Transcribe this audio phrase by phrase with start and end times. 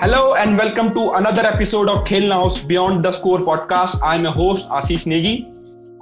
[0.00, 3.98] Hello and welcome to another episode of Khel Now's Beyond the Score podcast.
[4.00, 5.34] I'm your host Ashish Negi.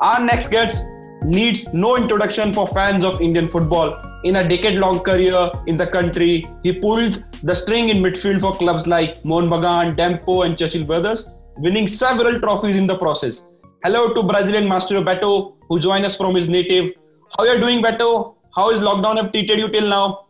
[0.00, 0.84] Our next guest
[1.22, 3.98] needs no introduction for fans of Indian football.
[4.24, 8.86] In a decade-long career in the country, he pulled the string in midfield for clubs
[8.86, 13.44] like Mohun Bagan, Dempo, and Churchill Brothers, winning several trophies in the process.
[13.82, 16.92] Hello to Brazilian Master Beto, who joined us from his native.
[17.38, 18.34] How are you doing, Beto?
[18.54, 20.25] How is lockdown have treated you till now?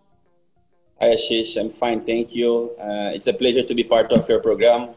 [0.99, 2.71] Hi Ashish, I'm fine, thank you.
[2.81, 4.95] Uh, it's a pleasure to be part of your program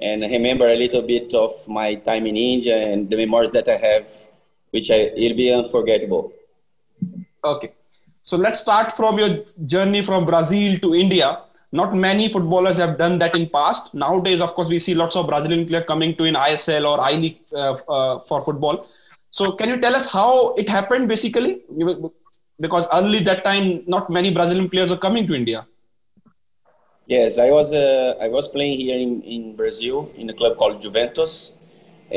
[0.00, 3.68] and I remember a little bit of my time in India and the memories that
[3.68, 4.06] I have,
[4.70, 6.32] which I, will be unforgettable.
[7.44, 7.72] Okay,
[8.22, 9.30] so let's start from your
[9.66, 11.40] journey from Brazil to India.
[11.72, 13.94] Not many footballers have done that in past.
[13.94, 17.14] Nowadays, of course, we see lots of Brazilian players coming to in ISL or I
[17.14, 18.86] League uh, uh, for football.
[19.30, 21.62] So, can you tell us how it happened, basically?
[22.64, 25.60] Because early that time not many brazilian players were coming to india.
[27.14, 30.80] Yes i was uh, i was playing here in, in brazil in a club called
[30.84, 31.34] juventus.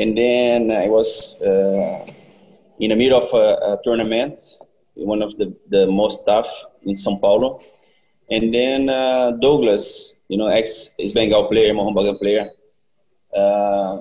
[0.00, 1.08] And then i was
[1.50, 2.06] uh,
[2.78, 4.36] in the middle of a, a, tournament
[5.12, 6.50] one of the, the most tough
[6.88, 7.58] in sao paulo.
[8.34, 9.86] And then uh, douglas
[10.28, 12.44] you know ex bengal player Mohun player
[13.40, 13.96] uh,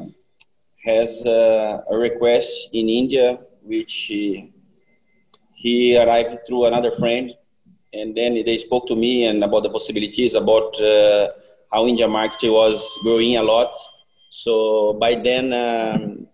[0.89, 3.27] has uh, a request in india
[3.71, 3.95] which
[5.65, 7.33] he arrived through another friend,
[7.91, 11.27] and then they spoke to me and about the possibilities about uh,
[11.73, 13.73] how India market was growing a lot.
[14.29, 16.27] So by then, um,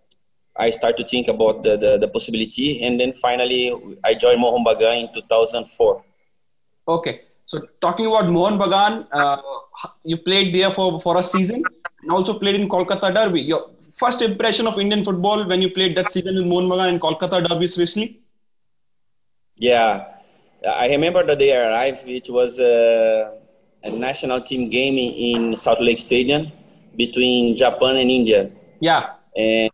[0.64, 3.62] I started to think about the, the, the, possibility, and then finally,
[4.04, 6.04] I joined Mohun Bagan in 2004.
[6.88, 9.40] Okay, so talking about Mohun Bagan, uh,
[10.04, 11.62] you played there for, for a season,
[12.02, 13.40] and also played in Kolkata Derby.
[13.40, 17.00] Your first impression of Indian football when you played that season in Mohun Bagan and
[17.00, 18.21] Kolkata Derby, especially?
[19.56, 20.04] Yeah,
[20.68, 22.06] I remember the day I arrived.
[22.06, 23.38] It was a,
[23.84, 26.50] a national team game in Salt Lake Stadium
[26.96, 28.50] between Japan and India.
[28.80, 29.14] Yeah.
[29.36, 29.70] And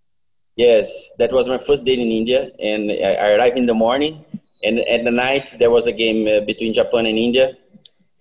[0.56, 4.25] yes, that was my first day in India, and I, arrived in the morning,
[4.62, 7.53] and at the night there was a game uh, between Japan and India,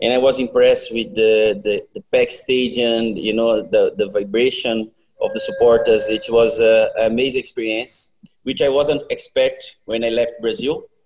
[0.01, 4.91] and I was impressed with the the, the packed stadium, you know, the the vibration
[5.21, 6.09] of the supporters.
[6.09, 8.11] It was an amazing experience,
[8.43, 10.96] which I wasn't expect when I left Brazil uh,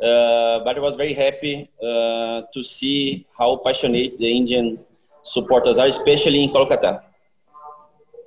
[0.00, 4.78] but I was very happy uh, to see how passionate the Indian
[5.22, 7.02] supporters are, especially in Kolkata.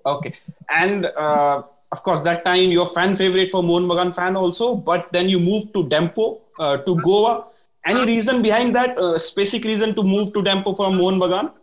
[0.06, 0.34] Okay,
[0.70, 5.12] and uh, of course that time your fan favorite for Mohun Bagan fan also, but
[5.12, 7.46] then you moved to Dempo uh, to Goa.
[7.86, 8.98] Any reason behind that?
[8.98, 11.54] Uh, specific reason to move to Dempo from Mohun Bagan?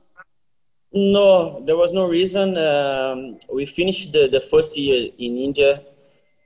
[0.93, 2.57] No, there was no reason.
[2.57, 5.83] Um, we finished the, the first year in India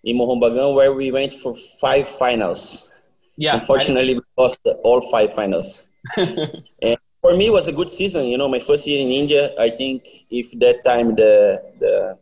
[0.05, 2.91] in Mohun Bagan where we went for five finals
[3.39, 3.55] yeah.
[3.55, 5.89] Unfortunately, we lost all five finals.
[6.17, 8.27] and for me, it was a good season.
[8.27, 9.55] You know, my first year in India.
[9.59, 12.19] I think if that time the the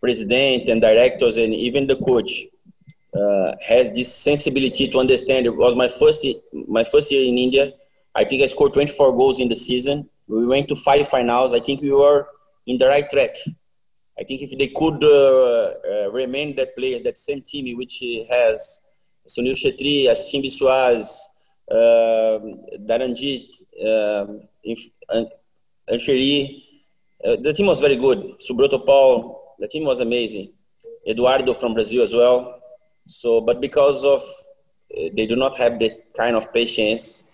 [0.00, 2.46] president and directors and even the coach
[3.14, 5.46] uh, has this sensibility to understand.
[5.46, 7.72] It was my first my first year in India.
[8.14, 10.08] I think I scored 24 goals in the season.
[10.26, 11.54] We went to five finals.
[11.54, 12.26] I think we were
[12.66, 13.36] in the right track.
[14.18, 18.80] I think if they could uh, uh, remain that players, that same team which has
[19.30, 21.06] Sunil Chhetri, Ashim Biswas,
[21.70, 22.38] uh,
[22.88, 23.46] Dharanjit,
[23.80, 24.26] uh,
[25.88, 26.64] Ancheri.
[27.24, 28.18] Uh, the team was very good.
[28.38, 30.52] Subroto Paul, the team was amazing.
[31.08, 32.60] Eduardo from Brazil as well.
[33.06, 37.24] So, but because of uh, they do not have the kind of patience,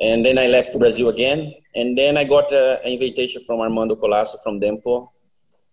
[0.00, 3.96] and then I left Brazil again, and then I got uh, an invitation from Armando
[3.96, 5.10] Colaco from Dempo,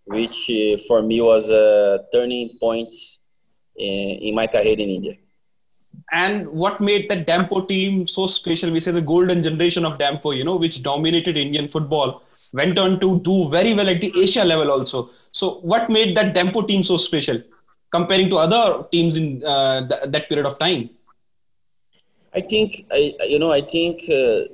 [0.04, 2.94] which uh, for me was a turning point
[3.76, 5.16] in, in my career in India
[6.12, 8.70] and what made the Dempo team so special?
[8.70, 12.22] We say the golden generation of Dempo, you know, which dominated Indian football,
[12.52, 15.10] went on to do very well at the Asia level also.
[15.32, 17.42] So, what made that Dempo team so special
[17.90, 20.90] comparing to other teams in uh, th- that period of time?
[22.34, 24.52] I think, I, you know, I think uh,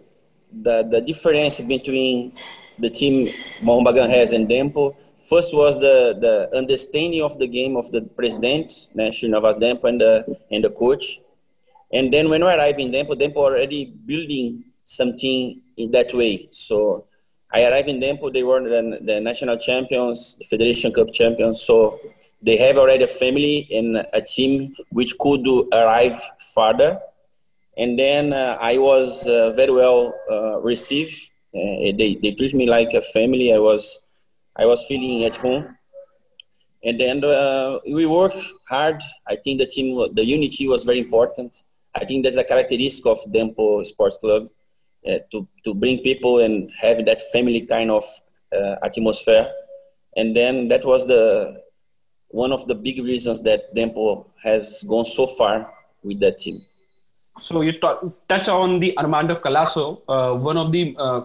[0.63, 2.33] the the difference between
[2.79, 3.29] the team
[3.63, 4.95] Mohun Bagan has and Dempo
[5.29, 10.37] first was the, the understanding of the game of the president, Navas Dempo, and the,
[10.51, 11.21] and the coach.
[11.93, 16.49] And then when we arrived in Dempo, Dempo already building something in that way.
[16.51, 17.07] So
[17.53, 21.61] I arrived in Dempo, they were the, the national champions, the Federation Cup champions.
[21.63, 22.01] So
[22.41, 26.21] they have already a family and a team which could arrive
[26.55, 26.99] further.
[27.77, 31.15] And then uh, I was uh, very well uh, received.
[31.55, 33.53] Uh, they, they treat me like a family.
[33.53, 34.05] I was,
[34.57, 35.77] I was feeling at home.
[36.85, 39.01] And then uh, we worked hard.
[39.29, 41.63] I think the team, the unity was very important.
[41.95, 44.49] I think that's a characteristic of Dempo Sports Club
[45.07, 48.05] uh, to, to bring people and have that family kind of
[48.53, 49.51] uh, atmosphere,
[50.17, 51.61] and then that was the
[52.29, 55.71] one of the big reasons that Dempo has gone so far
[56.03, 56.63] with that team.
[57.39, 61.23] So you t- touch on the Armando Colaco, uh, one of the uh,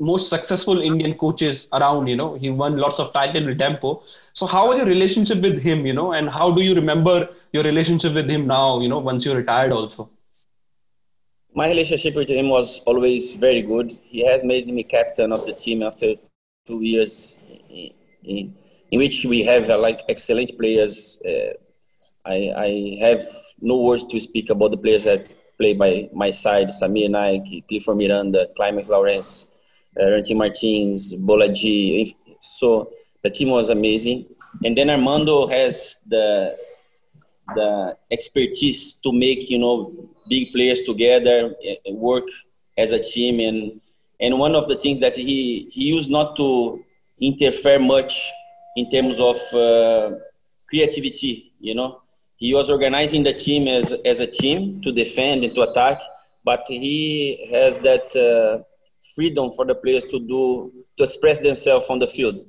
[0.00, 2.06] most successful Indian coaches around.
[2.06, 4.02] You know, he won lots of titles with Dempo.
[4.32, 5.86] So how was your relationship with him?
[5.86, 8.80] You know, and how do you remember your relationship with him now?
[8.80, 10.10] You know, once you retired, also.
[11.54, 13.92] My relationship with him was always very good.
[14.04, 16.14] He has made me captain of the team after
[16.66, 17.38] two years,
[17.70, 18.54] in,
[18.90, 21.20] in, which we have uh, like excellent players.
[21.26, 21.54] Uh,
[22.24, 23.24] I, I have
[23.60, 27.96] no words to speak about the players that play by my side: Samir Naik, Clifford
[27.96, 29.50] Miranda, Climax Lawrence
[30.00, 32.14] uh, Martins, Bolaji.
[32.40, 32.90] So
[33.22, 34.26] the team was amazing.
[34.64, 36.56] And then Armando has the
[37.54, 39.92] the expertise to make you know
[40.28, 41.54] big players together
[41.90, 42.24] work
[42.76, 43.80] as a team and
[44.20, 46.82] and one of the things that he he used not to
[47.20, 48.30] interfere much
[48.76, 50.10] in terms of uh,
[50.68, 52.00] creativity you know
[52.36, 55.98] he was organizing the team as as a team to defend and to attack
[56.44, 58.62] but he has that uh,
[59.14, 62.40] freedom for the players to do to express themselves on the field.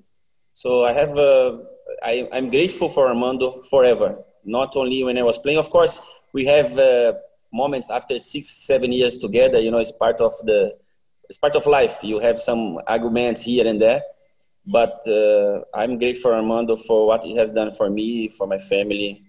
[0.54, 1.66] So I have a,
[2.04, 4.18] I, I'm grateful for Armando forever.
[4.44, 6.00] Not only when I was playing, of course,
[6.34, 7.14] we have uh,
[7.52, 9.60] moments after six, seven years together.
[9.60, 10.76] You know, it's part of the,
[11.30, 12.00] it's part of life.
[12.04, 14.02] You have some arguments here and there,
[14.66, 18.58] but uh, I'm grateful for Armando for what he has done for me, for my
[18.58, 19.24] family.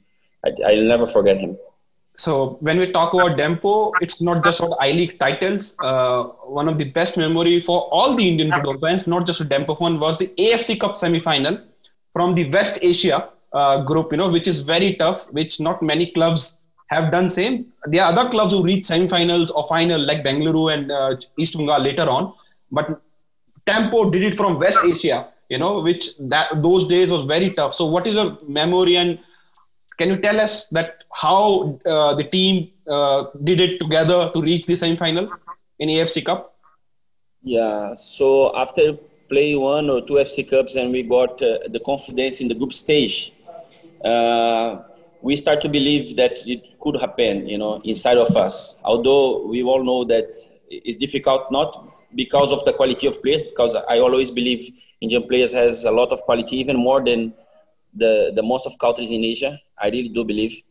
[0.44, 1.58] I, I'll never forget him
[2.20, 5.74] so when we talk about Dempo, it's not just about I League titles.
[5.78, 6.24] Uh,
[6.60, 9.98] one of the best memory for all the Indian football fans, not just Dempo fan,
[9.98, 11.58] was the AFC Cup semi-final
[12.12, 14.12] from the West Asia uh, group.
[14.12, 17.66] You know, which is very tough, which not many clubs have done same.
[17.86, 21.80] There are other clubs who reach semi-finals or final like Bengaluru and uh, East Bengal
[21.80, 22.32] later on,
[22.70, 23.00] but
[23.66, 25.28] Dempo did it from West Asia.
[25.48, 27.74] You know, which that those days was very tough.
[27.74, 29.18] So, what is your memory and
[30.00, 34.64] can you tell us that how uh, the team uh, did it together to reach
[34.66, 35.30] the semi-final
[35.78, 36.54] in AFC Cup?
[37.42, 37.94] Yeah.
[37.94, 38.96] So after
[39.28, 42.72] play one or two FC Cups and we got uh, the confidence in the group
[42.72, 43.32] stage,
[44.04, 44.82] uh,
[45.22, 48.78] we start to believe that it could happen, you know, inside of us.
[48.84, 50.36] Although we all know that
[50.68, 55.52] it's difficult, not because of the quality of players, because I always believe Indian players
[55.52, 57.34] has a lot of quality, even more than
[57.94, 59.60] the, the most of countries in Asia.
[59.78, 60.62] I really do believe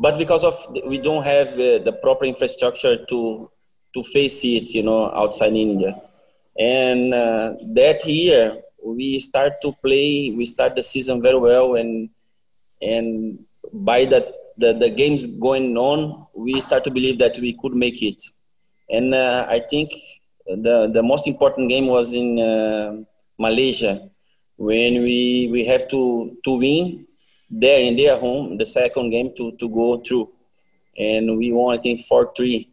[0.00, 0.54] but because of
[0.88, 3.50] we don't have uh, the proper infrastructure to
[3.94, 5.92] to face it you know outside india
[6.58, 12.08] and uh, that year we start to play we start the season very well and
[12.82, 13.38] and
[13.72, 14.20] by the,
[14.56, 18.22] the the games going on we start to believe that we could make it
[18.90, 19.90] and uh, i think
[20.46, 22.92] the the most important game was in uh,
[23.38, 24.08] malaysia
[24.56, 27.06] when we we have to to win
[27.50, 30.30] there in their home the second game to, to go through.
[30.96, 32.70] And we won, I think, 4 3.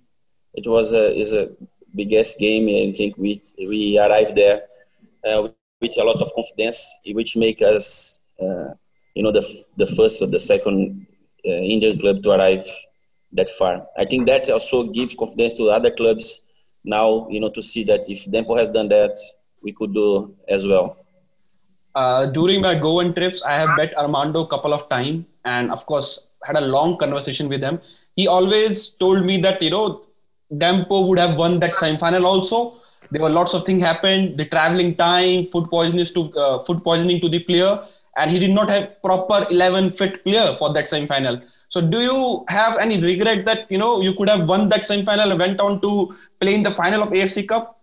[0.54, 1.50] It was a, is a
[1.96, 2.68] biggest game.
[2.68, 4.62] I think we, we arrived there
[5.26, 5.48] uh,
[5.82, 8.74] with a lot of confidence, which make us, uh,
[9.18, 9.46] you know, the,
[9.82, 11.08] the first or the second
[11.48, 12.68] uh, Indian club to arrive
[13.40, 13.74] that far.
[13.98, 16.44] I think that also gives confidence to other clubs
[16.84, 19.18] now, you know, to see that if Dempo has done that,
[19.64, 20.98] we could do as well
[21.98, 25.86] uh, during my Goan trips, I have met Armando a couple of times, and of
[25.86, 26.10] course
[26.48, 27.80] had a long conversation with him.
[28.16, 30.02] He always told me that you know
[30.64, 32.76] Dempo would have won that semi-final also.
[33.12, 37.20] There were lots of things happened, the traveling time, food poisoning to uh, food poisoning
[37.22, 37.80] to the player,
[38.18, 41.42] and he did not have proper 11 fit player for that semi-final.
[41.70, 45.32] So, do you have any regret that you know you could have won that semi-final
[45.32, 47.78] and went on to play in the final of AFC Cup?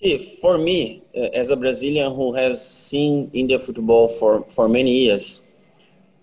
[0.00, 5.04] See, for me, uh, as a Brazilian who has seen India football for, for many
[5.04, 5.42] years,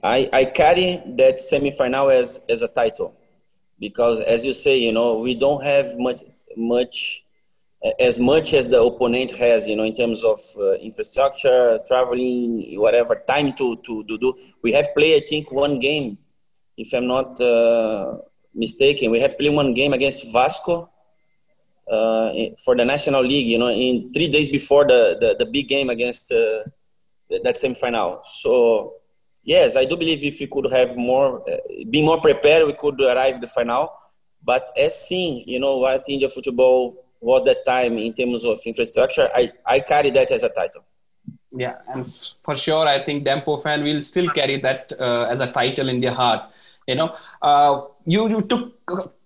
[0.01, 3.13] I, I carry that semi-final as, as a title
[3.79, 6.21] because, as you say, you know, we don't have much
[6.57, 7.24] much
[7.99, 13.23] as much as the opponent has, you know, in terms of uh, infrastructure, traveling, whatever
[13.27, 14.33] time to, to, to do.
[14.63, 16.17] We have played, I think, one game,
[16.77, 18.17] if I'm not uh,
[18.53, 19.11] mistaken.
[19.11, 20.89] We have played one game against Vasco
[21.91, 25.67] uh, for the National League, you know, in three days before the, the, the big
[25.67, 26.63] game against uh,
[27.43, 28.21] that semi-final.
[28.25, 28.93] So,
[29.43, 31.57] yes, I do believe if we could have more, uh,
[31.89, 33.93] be more prepared, we could arrive the final.
[34.43, 39.29] But as seen, you know, what India football was that time in terms of infrastructure,
[39.33, 40.83] I, I carry that as a title.
[41.51, 45.51] Yeah, and for sure, I think Dempo fan will still carry that uh, as a
[45.51, 46.43] title in their heart.
[46.87, 48.73] You know, uh, you you took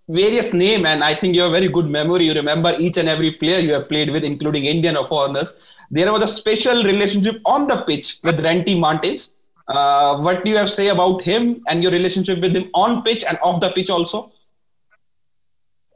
[0.08, 2.26] various name, and I think you have very good memory.
[2.26, 5.56] You remember each and every player you have played with, including Indian or foreigners.
[5.92, 9.32] There was a special relationship on the pitch with Ranty Martins.
[9.68, 13.04] Uh, what do you have to say about him and your relationship with him on
[13.04, 14.32] pitch and off the pitch also?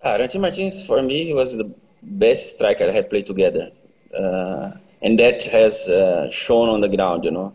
[0.04, 1.74] Uh, Ranty Martins, for me, was the
[2.04, 3.72] best striker had played together.
[4.18, 7.54] Uh, and that has uh, shown on the ground, you know.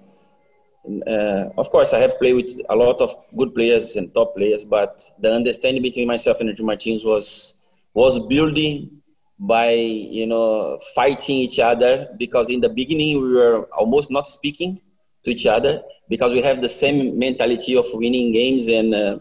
[1.06, 4.64] Uh, of course, I have played with a lot of good players and top players,
[4.64, 7.54] but the understanding between myself and Ranty Martins was
[7.94, 9.02] was building
[9.38, 14.80] by you know fighting each other because in the beginning we were almost not speaking
[15.22, 19.18] to each other because we have the same mentality of winning games and uh,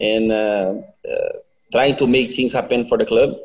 [0.00, 0.74] and uh,
[1.72, 3.36] trying to make things happen for the club.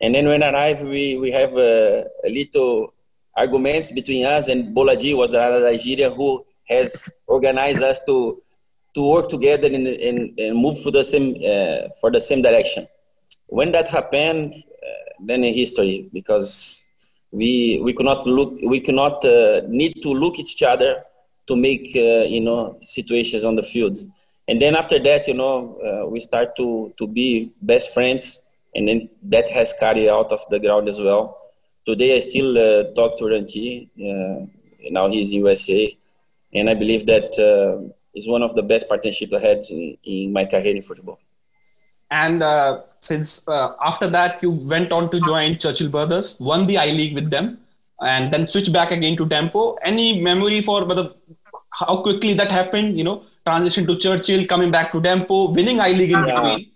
[0.00, 2.94] And then when I arrived, we we have a, a little
[3.36, 8.42] arguments between us and Bolaji was the other Nigeria who has organized us to
[8.94, 12.88] to work together and, and, and move for the same uh, for the same direction.
[13.46, 16.86] When that happened, uh, then in history because
[17.30, 21.04] we we could not look we could not uh, need to look at each other
[21.46, 23.96] to make uh, you know situations on the field.
[24.48, 28.88] And then after that, you know, uh, we start to to be best friends, and
[28.88, 31.38] then that has carried out of the ground as well.
[31.86, 33.88] Today, I still uh, talk to Ranty.
[34.90, 35.96] now he's in USA
[36.52, 40.32] and I believe that uh, is one of the best partnerships I had in, in
[40.32, 41.18] my career in football.
[42.10, 46.78] And uh, since uh, after that you went on to join Churchill Brothers, won the
[46.78, 47.58] I League with them,
[48.00, 49.76] and then switched back again to Dempo.
[49.82, 51.10] Any memory for whether
[51.72, 52.98] how quickly that happened?
[52.98, 56.34] You know, transition to Churchill, coming back to Dempo, winning I League in yeah.
[56.34, 56.69] between.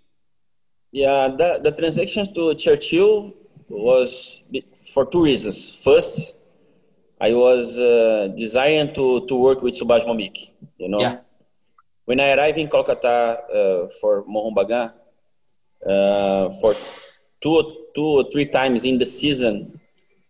[0.95, 3.35] Yeah, the, the transaction to Churchill
[3.69, 4.45] was
[4.93, 5.83] for two reasons.
[5.83, 6.39] First,
[7.21, 11.01] I was uh, designed to, to work with Subhash Bhowmik, you know.
[11.01, 11.19] Yeah.
[12.05, 14.93] When I arrived in Kolkata uh, for Mohun Bagan,
[15.85, 16.75] uh, for
[17.43, 19.81] two, two or three times in the season,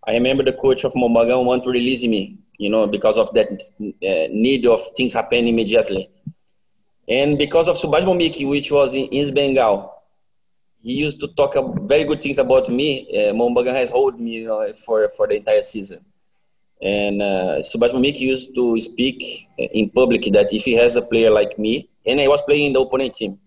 [0.08, 3.30] I remember the coach of Mohun Bagan wanted to release me, you know, because of
[3.34, 6.08] that uh, need of things happening immediately.
[7.06, 9.93] And because of Subhash Bhowmik, which was in East Bengal,
[10.84, 11.54] he used to talk
[11.88, 13.08] very good things about me.
[13.10, 16.04] Uh, has hold me, you know, for, for the entire season.
[16.82, 21.30] And uh, Subhash Bhowmik used to speak in public that if he has a player
[21.30, 23.38] like me, and I was playing in the opponent team,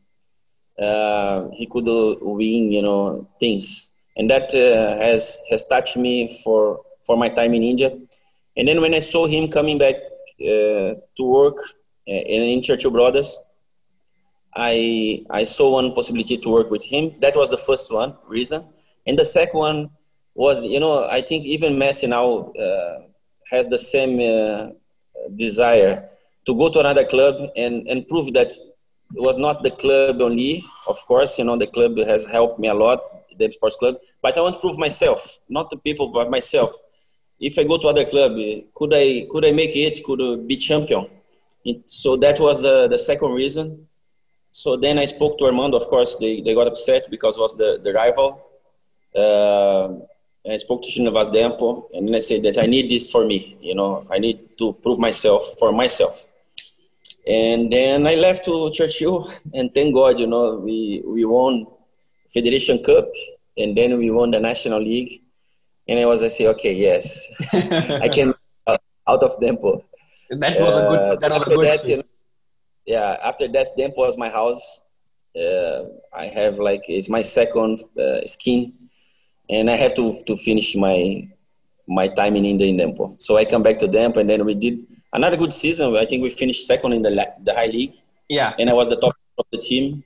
[0.82, 3.94] uh, he could uh, win, you know, things.
[4.16, 7.96] And that uh, has has touched me for for my time in India.
[8.56, 9.96] And then when I saw him coming back
[10.42, 11.58] uh, to work
[12.08, 13.38] uh, in Churchill Brothers,
[14.58, 17.14] I I saw one possibility to work with him.
[17.22, 18.68] That was the first one reason.
[19.06, 19.90] And the second one
[20.34, 22.52] was, you know, I think even Messi now
[23.52, 24.72] has the same uh,
[25.36, 26.10] desire
[26.46, 28.52] to go to another club and, and prove that
[29.16, 30.66] it was not the club only.
[30.88, 33.00] Of course, you know, the club has helped me a lot,
[33.38, 36.76] the sports club, but I want to prove myself, not the people, but myself.
[37.40, 38.32] If I go to other club,
[38.76, 40.04] could I, could I make it?
[40.04, 41.08] Could I be champion?
[41.86, 43.87] So that was the, the second reason.
[44.58, 45.78] So then I spoke to Armando.
[45.78, 48.42] Of course, they, they got upset because it was the, the rival.
[49.16, 49.86] Uh,
[50.44, 53.24] and I spoke to Srinivas Dempo, and then I said that I need this for
[53.24, 53.56] me.
[53.62, 56.26] You know, I need to prove myself for myself.
[57.28, 61.68] And then I left to Churchill, and thank God, you know, we we won
[62.34, 63.08] Federation Cup,
[63.58, 65.22] and then we won the National League.
[65.88, 68.34] And I was, I say, okay, yes, I can
[68.68, 69.84] out of Dempo.
[70.32, 71.00] And That was a good.
[71.00, 72.00] Uh, that was a good.
[72.00, 72.08] That,
[72.88, 74.84] yeah, after that, Dempo was my house.
[75.38, 78.74] Uh, I have like it's my second uh, skin
[79.50, 81.28] and I have to to finish my
[81.88, 83.16] my time in India in Dempo.
[83.22, 85.96] So I come back to Dempo, and then we did another good season.
[85.96, 87.12] I think we finished second in the
[87.44, 87.94] the high league.
[88.30, 90.04] Yeah, and I was the top of the team,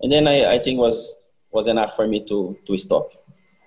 [0.00, 1.16] and then I I think was
[1.50, 3.12] was enough for me to to stop.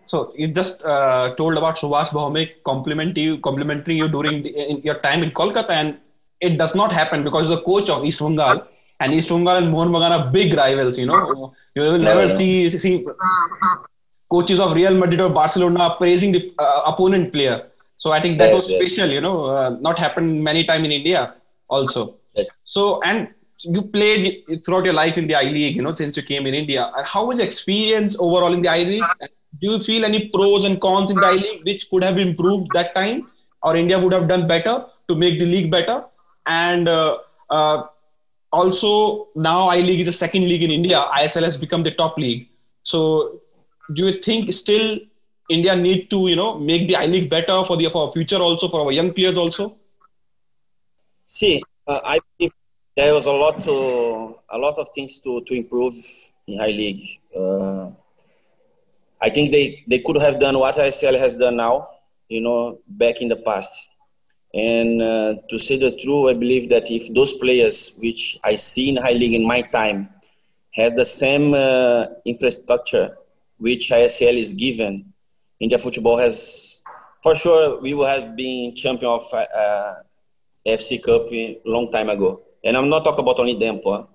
[0.05, 4.95] So you just uh, told about Subhash Bhowmik complimenting you, complimenting you during the, your
[4.95, 5.97] time in Kolkata, and
[6.41, 8.67] it does not happen because the coach of East Bengal
[8.99, 10.97] and East Bengal and Mohun Bagan are big rivals.
[10.97, 13.05] You know, you will never see see
[14.29, 17.57] coaches of Real Madrid or Barcelona praising the uh, opponent player.
[17.97, 19.13] So I think that yes, was special, yes.
[19.13, 21.35] you know, uh, not happened many time in India
[21.69, 22.15] also.
[22.33, 22.49] Yes.
[22.63, 23.27] So, and
[23.59, 26.55] you played throughout your life in the I League, you know, since you came in
[26.55, 26.91] India.
[27.05, 29.03] How was your experience overall in the I League?
[29.59, 32.71] Do you feel any pros and cons in the I League which could have improved
[32.73, 33.29] that time
[33.61, 36.03] or India would have done better to make the league better?
[36.45, 37.17] And uh,
[37.49, 37.83] uh,
[38.51, 40.97] also now I League is a second league in India.
[40.97, 42.47] ISL has become the top league.
[42.83, 43.39] So
[43.93, 44.99] do you think still
[45.49, 48.37] India need to you know make the I League better for the for our future
[48.37, 49.75] also for our young players also?
[51.25, 52.53] See, uh, I think
[52.95, 55.93] there was a lot to a lot of things to to improve
[56.47, 57.19] in high league.
[57.35, 57.91] Uh,
[59.21, 61.89] I think they, they could have done what ISL has done now,
[62.27, 63.90] you know, back in the past.
[64.53, 68.89] And uh, to say the truth, I believe that if those players, which I see
[68.89, 70.09] in high league in my time,
[70.71, 73.17] has the same uh, infrastructure
[73.57, 75.13] which ISL is given,
[75.59, 76.81] India football has,
[77.21, 79.93] for sure, we will have been champion of uh,
[80.67, 81.27] FC Cup
[81.65, 82.41] long time ago.
[82.63, 84.07] And I'm not talking about only Dempo.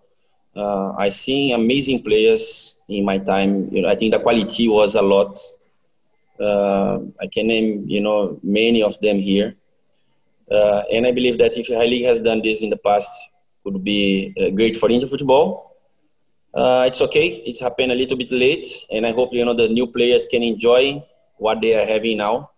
[0.55, 3.69] Uh, I seen amazing players in my time.
[3.73, 5.39] You know, I think the quality was a lot.
[6.41, 9.55] Uh, I can name, you know, many of them here.
[10.51, 13.11] Uh, and I believe that if High League has done this in the past,
[13.65, 15.75] would be uh, great for Indian football.
[16.55, 17.43] Uh, it's okay.
[17.45, 20.43] It's happened a little bit late, and I hope you know the new players can
[20.43, 21.05] enjoy
[21.37, 22.51] what they are having now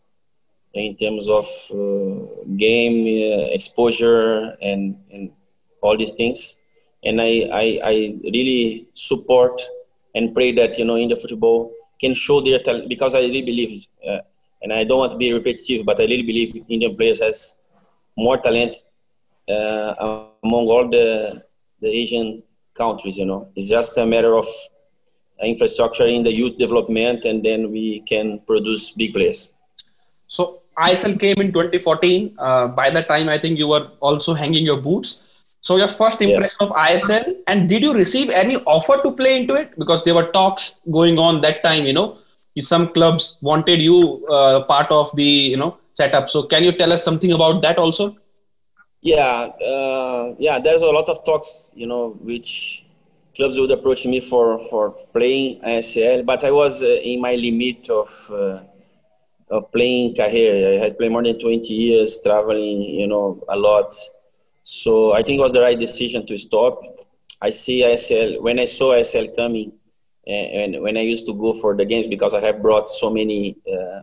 [0.75, 2.99] in terms of uh, game
[3.33, 5.33] uh, exposure and, and
[5.81, 6.59] all these things.
[7.05, 9.61] And I, I, I really support
[10.15, 13.87] and pray that, you know, India football can show their talent because I really believe,
[14.07, 14.19] uh,
[14.63, 17.58] and I don't want to be repetitive, but I really believe Indian players has
[18.27, 18.75] more talent
[19.49, 19.95] uh,
[20.45, 21.43] among all the,
[21.81, 22.43] the Asian
[22.77, 23.49] countries, you know.
[23.57, 24.47] It's just a matter of
[25.43, 29.55] infrastructure in the youth development and then we can produce big players.
[30.27, 32.35] So ISL came in 2014.
[32.39, 35.25] Uh, by the time, I think you were also hanging your boots.
[35.61, 36.67] So your first impression yeah.
[36.67, 39.77] of ISL, and did you receive any offer to play into it?
[39.79, 41.85] Because there were talks going on that time.
[41.85, 42.19] You know,
[42.61, 46.29] some clubs wanted you uh, part of the you know setup.
[46.29, 48.17] So can you tell us something about that also?
[49.01, 50.59] Yeah, uh, yeah.
[50.59, 51.73] There's a lot of talks.
[51.75, 52.85] You know, which
[53.37, 57.91] clubs would approach me for for playing ISL, but I was uh, in my limit
[57.91, 58.59] of uh,
[59.51, 60.55] of playing career.
[60.75, 63.97] I had played more than 20 years, traveling, you know, a lot.
[64.65, 66.83] So I think it was the right decision to stop.
[67.41, 69.73] I see ISL when I saw ISL coming,
[70.27, 73.09] and, and when I used to go for the games because I have brought so
[73.11, 74.01] many uh,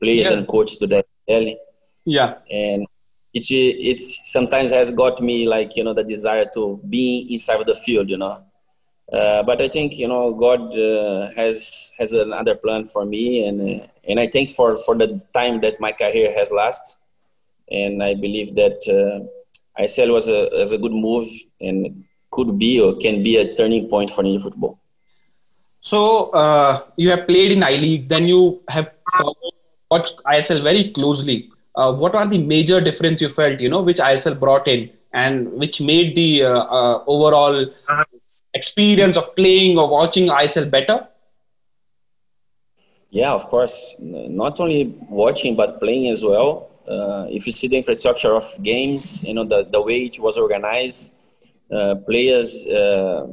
[0.00, 0.36] players yeah.
[0.36, 1.56] and coaches to the ISL.
[2.04, 2.34] Yeah.
[2.50, 2.86] And
[3.34, 7.66] it it's sometimes has got me like you know the desire to be inside of
[7.66, 8.42] the field, you know.
[9.12, 13.60] Uh, but I think you know God uh, has has another plan for me, and
[13.60, 16.96] uh, and I think for for the time that my career has lasted,
[17.70, 21.28] and I believe that uh, ISL was a was a good move
[21.60, 24.78] and could be or can be a turning point for Indian football.
[25.80, 28.94] So uh, you have played in I League, then you have
[29.90, 31.50] watched ISL very closely.
[31.74, 33.60] Uh, what are the major difference you felt?
[33.60, 36.44] You know, which ISL brought in and which made the
[37.06, 37.64] overall
[38.54, 41.06] experience of playing or watching ISL better?
[43.14, 43.94] Yeah, of course.
[44.00, 46.70] Not only watching but playing as well.
[46.88, 50.36] Uh, if you see the infrastructure of games, you know the, the way it was
[50.36, 51.14] organized,
[51.72, 53.26] uh, players uh,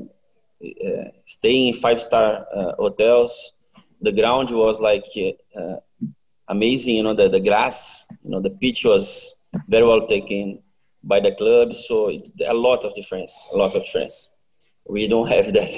[0.63, 3.53] uh staying in five star uh, hotels.
[4.01, 5.77] The ground was like uh,
[6.55, 6.95] amazing.
[6.97, 7.77] You know the the grass,
[8.23, 9.05] you know the pitch was
[9.67, 10.61] very well taken
[11.03, 11.73] by the club.
[11.73, 13.33] So it's a lot of difference.
[13.53, 14.29] A lot of difference
[14.91, 15.71] we don't have that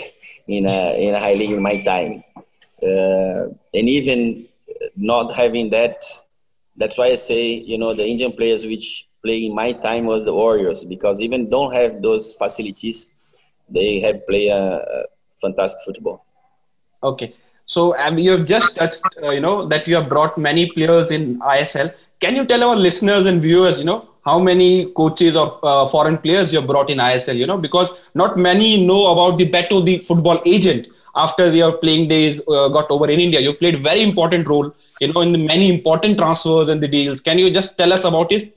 [0.47, 2.23] in a, in a high league in my time.
[2.81, 4.45] Uh, and even
[4.95, 6.03] not having that,
[6.75, 10.25] that's why I say, you know, the Indian players which play in my time was
[10.25, 13.15] the Warriors because even don't have those facilities,
[13.69, 15.05] they have played a,
[15.41, 16.25] fantastic football.
[17.01, 17.33] Okay.
[17.65, 21.11] So um, you have just touched, uh, you know, that you have brought many players
[21.11, 21.93] in ISL.
[22.19, 26.17] Can you tell our listeners and viewers, you know, how many coaches or uh, foreign
[26.17, 29.83] players you have brought in ISL, you know, because not many know about the Beto,
[29.83, 30.87] the football agent.
[31.15, 35.11] After your playing days uh, got over in India, you played very important role, you
[35.13, 37.21] know, in the many important transfers and the deals.
[37.21, 38.55] Can you just tell us about it?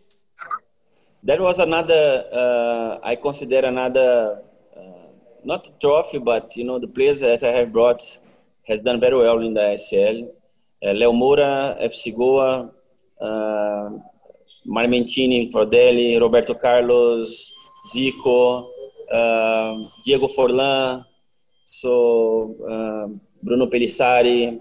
[1.25, 4.41] That was another, uh, I consider another,
[4.77, 5.07] uh,
[5.45, 8.01] not trophy, but, you know, the players that I have brought
[8.67, 10.29] has done very well in the ISL.
[10.85, 12.71] Uh, Leo Moura, FC Goa,
[13.21, 13.91] uh,
[14.67, 17.53] Marmentini, Prodelli, Roberto Carlos,
[17.93, 18.67] Zico,
[19.13, 19.75] uh,
[20.05, 21.05] Diego Forlan,
[21.65, 23.09] so uh,
[23.43, 24.61] Bruno Pelissari,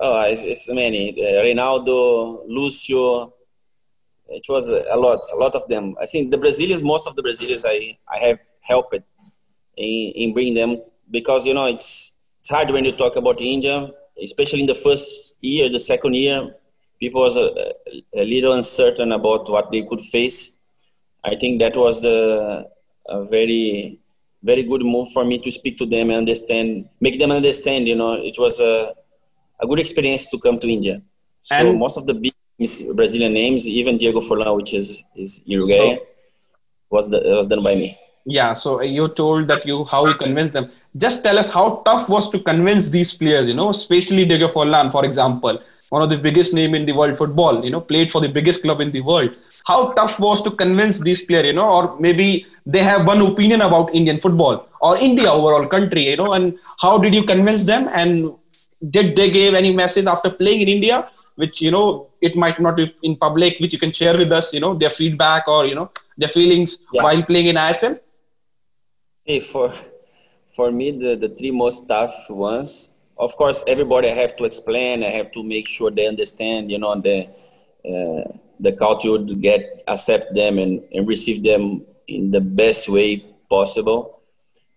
[0.00, 3.32] oh, it's, it's many, uh, Reinaldo, Lucio,
[4.28, 5.96] it was a lot, a lot of them.
[6.00, 10.54] I think the Brazilians, most of the Brazilians I, I have helped in, in bringing
[10.54, 13.90] them because, you know, it's, it's hard when you talk about India,
[14.22, 16.54] especially in the first year, the second year,
[16.98, 17.72] people was a,
[18.14, 20.58] a, little uncertain about what they could face.
[21.24, 22.68] I think that was the
[23.08, 23.98] a very
[24.42, 27.86] very good move for me to speak to them and understand, make them understand.
[27.86, 28.94] You know, it was a
[29.62, 31.02] a good experience to come to India.
[31.42, 32.32] So and most of the big
[32.94, 36.06] Brazilian names, even Diego Forlan, which is is Uruguay, so,
[36.90, 37.98] was the, was done by me.
[38.24, 38.54] Yeah.
[38.54, 40.70] So you told that you how you convinced them.
[40.96, 44.90] Just tell us how tough was to convince these players, you know, especially Diego Forlan,
[44.90, 48.20] for example, one of the biggest name in the world football, you know, played for
[48.20, 49.30] the biggest club in the world.
[49.64, 53.60] How tough was to convince these players, you know, or maybe they have one opinion
[53.60, 57.88] about Indian football or India overall country, you know, and how did you convince them
[57.94, 58.32] and
[58.90, 62.76] did they give any message after playing in India, which, you know, it might not
[62.76, 65.74] be in public, which you can share with us, you know, their feedback or, you
[65.74, 67.02] know, their feelings yeah.
[67.02, 67.98] while playing in ISL?
[69.26, 69.74] See, for
[70.60, 72.70] for me, the, the three most tough ones,
[73.16, 75.02] of course, everybody I have to explain.
[75.10, 77.18] I have to make sure they understand, you know, the
[77.90, 78.24] uh,
[78.66, 79.60] the culture would get
[79.94, 81.62] accept them and, and receive them
[82.16, 83.08] in the best way
[83.48, 84.00] possible.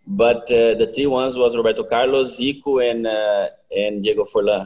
[0.08, 3.46] But uh, the three ones was Roberto Carlos, Zico, and uh,
[3.84, 4.64] and Diego Forlan.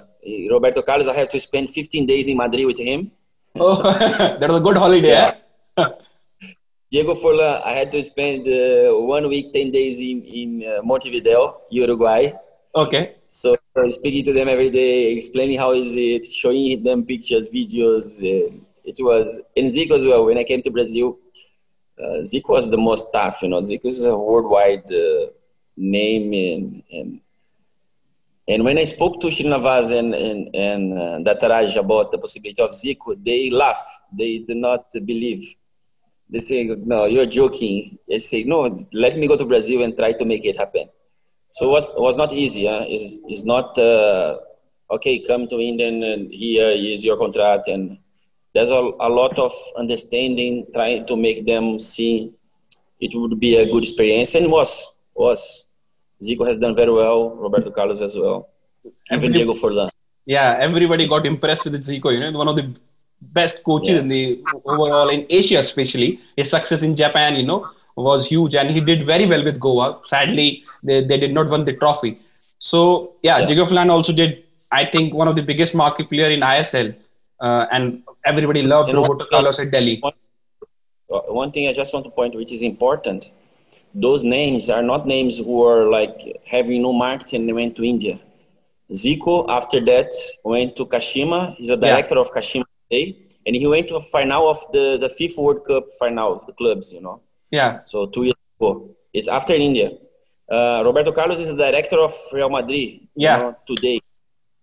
[0.56, 3.12] Roberto Carlos, I had to spend 15 days in Madrid with him.
[3.56, 3.82] Oh,
[4.40, 5.14] that was a good holiday.
[5.18, 5.36] Yeah.
[5.78, 5.90] Eh?
[6.90, 11.62] Diego Forlan, I had to spend uh, one week, 10 days in, in uh, Montevideo,
[11.70, 12.32] Uruguay.
[12.74, 13.16] Okay.
[13.26, 13.58] So
[13.90, 18.20] speaking to them every day, explaining how is it, showing them pictures, videos.
[18.22, 21.18] it was, in Zico as well, when I came to Brazil,
[22.02, 25.28] uh, Zico was the most tough, you know, Zico is a worldwide uh,
[25.76, 27.22] name and, and
[28.50, 32.70] and when I spoke to Srinivas and, and, and uh, Dattaraj about the possibility of
[32.70, 33.86] Zico, they laugh.
[34.18, 35.44] They did not believe
[36.30, 37.98] they say, no, you're joking.
[38.08, 40.90] They say, no, let me go to Brazil and try to make it happen.
[41.52, 42.68] So it was, it was not easy.
[42.68, 42.84] Huh?
[42.88, 44.38] It's, it's not, uh,
[44.92, 47.68] okay, come to India and here is your contract.
[47.68, 47.98] And
[48.54, 52.34] there's a, a lot of understanding, trying to make them see
[53.00, 54.36] it would be a good experience.
[54.36, 55.64] And was, was.
[56.20, 58.50] Zico has done very well, Roberto Carlos as well,
[59.12, 59.88] even Diego Forlan.
[60.26, 62.12] Yeah, everybody got impressed with Zico.
[62.12, 62.74] You know, one of the
[63.22, 64.00] best coaches yeah.
[64.02, 66.20] in the overall in Asia, especially.
[66.36, 70.00] His success in Japan, you know, was huge, and he did very well with Goa.
[70.08, 72.20] Sadly, they, they did not win the trophy.
[72.60, 73.46] So yeah, yeah.
[73.48, 76.96] Diego Forlan also did, I think, one of the biggest market player in ISL,
[77.40, 80.00] uh, and everybody loved and Roberto Carlos at Delhi.
[80.00, 80.14] One,
[81.08, 83.32] one thing I just want to point, which is important,
[83.94, 87.84] those names are not names who are like having no market and they went to
[87.84, 88.20] India.
[88.94, 91.56] Zico, after that, went to Kashima.
[91.56, 92.22] He's a director yeah.
[92.22, 95.86] of Kashima day, and he went to a final of the the FIFA World Cup
[96.00, 96.94] final of the clubs.
[96.94, 97.22] You know.
[97.52, 97.82] Yeah.
[97.86, 99.92] So two years ago, it's after in India.
[100.50, 103.08] Uh, Roberto Carlos is the director of Real Madrid.
[103.16, 103.38] Yeah.
[103.38, 104.00] know, today,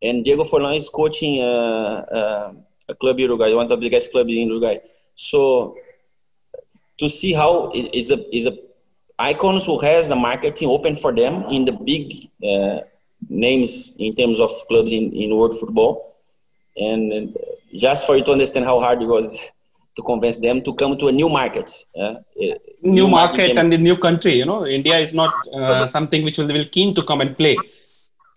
[0.03, 2.53] and Diego Forlan is coaching uh, uh,
[2.89, 4.79] a club in Uruguay, one of the biggest clubs in Uruguay.
[5.15, 5.77] So
[6.99, 8.57] to see how it's a is a
[9.19, 12.81] icons who has the marketing open for them in the big uh,
[13.29, 16.17] names in terms of clubs in, in world football
[16.77, 17.37] and
[17.75, 19.51] just for you to understand how hard it was
[19.97, 21.71] to convince them to come to a new market.
[21.99, 24.35] Uh, new, new, market, and the new country.
[24.35, 27.57] You know, India is not uh, something which will be keen to come and play.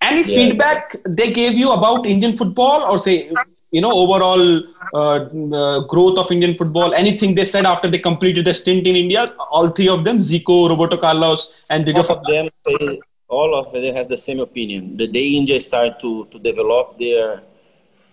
[0.02, 0.36] Any yeah.
[0.36, 3.32] feedback they gave you about Indian football, or say,
[3.71, 4.62] you know, overall
[4.93, 6.93] uh, growth of Indian football?
[6.93, 9.34] Anything they said after they completed the stint in India?
[9.52, 12.04] All three of them, Zico, Roberto Carlos, and Diego.
[12.04, 14.95] All of them, they, all of them has the same opinion.
[14.97, 17.41] The day India start to to develop their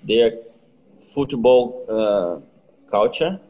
[0.02, 0.32] their
[1.14, 2.40] football uh,
[2.90, 3.40] culture,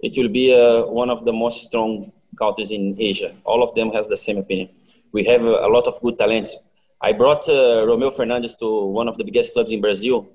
[0.00, 3.34] it will be uh, one of the most strong countries in Asia.
[3.44, 4.68] All of them has the same opinion.
[5.12, 6.56] We have a, lot of good talents.
[7.00, 10.28] I brought uh, Romeo Fernandes to one of the biggest clubs in Brazil,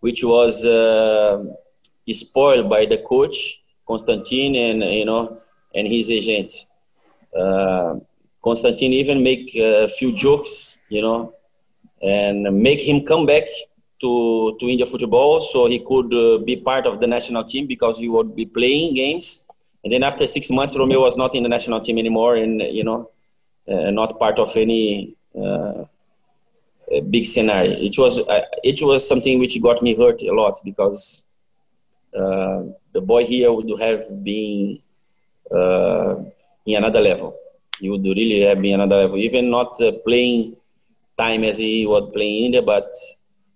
[0.00, 1.44] which was uh,
[2.08, 5.40] spoiled by the coach Constantine and you know
[5.74, 6.50] and his agent.
[7.38, 7.96] Uh,
[8.42, 11.34] Constantine even make a few jokes, you know,
[12.00, 13.44] and make him come back
[14.00, 17.98] to, to India football so he could uh, be part of the national team because
[17.98, 19.46] he would be playing games.
[19.82, 22.84] And then after six months, Romeo was not in the national team anymore and, you
[22.84, 23.10] know,
[23.68, 25.84] uh, not part of any uh,
[27.10, 27.72] big scenario.
[27.72, 31.26] It was, uh, it was something which got me hurt a lot because
[32.16, 34.80] uh, the boy here would have been
[35.54, 36.16] uh,
[36.64, 37.36] in another level.
[37.78, 40.56] He would really have been another level, even not playing
[41.18, 42.92] time as he was playing in India, but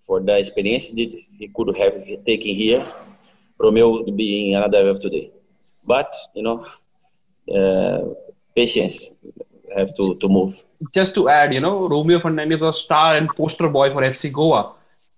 [0.03, 2.85] for the experience that he could have taken here,
[3.59, 5.31] Romeo would be in another level today.
[5.85, 6.67] But, you know,
[7.55, 8.15] uh,
[8.55, 9.11] patience
[9.77, 10.63] have to, to move.
[10.93, 14.33] Just to add, you know, Romeo Fernandes was a star and poster boy for FC
[14.33, 14.73] Goa.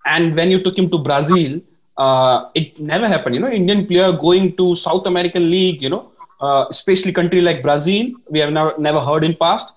[0.04, 1.60] And when you took him to Brazil,
[1.96, 3.34] uh, it never happened.
[3.34, 7.62] You know, Indian player going to South American League, you know, uh, especially country like
[7.62, 9.72] Brazil, we have never, never heard in past.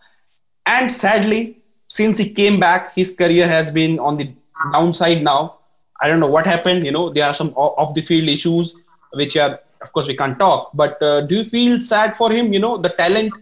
[0.66, 4.30] And sadly, since he came back, his career has been on the
[4.74, 5.56] downside now.
[6.02, 6.86] I don't know what happened.
[6.86, 8.76] You know, there are some off the field issues
[9.14, 10.72] which are, of course, we can't talk.
[10.74, 12.52] But uh, do you feel sad for him?
[12.54, 13.34] You know, the talent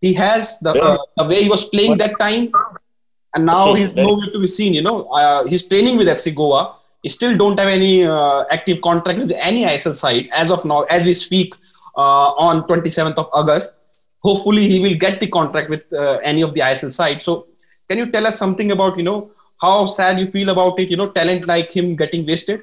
[0.00, 2.50] he has, the, uh, the way he was playing that time.
[3.34, 4.72] and now he's nowhere to be seen.
[4.74, 6.74] You know, uh, he's training with FC Goa.
[7.02, 10.82] He still don't have any uh, active contract with any ISL side as of now,
[10.84, 11.54] as we speak
[11.96, 13.74] uh, on 27th of August.
[14.20, 17.22] Hopefully, he will get the contract with uh, any of the ISL side.
[17.22, 17.46] So,
[17.88, 20.90] can you tell us something about you know how sad you feel about it?
[20.90, 22.60] You know, talent like him getting wasted.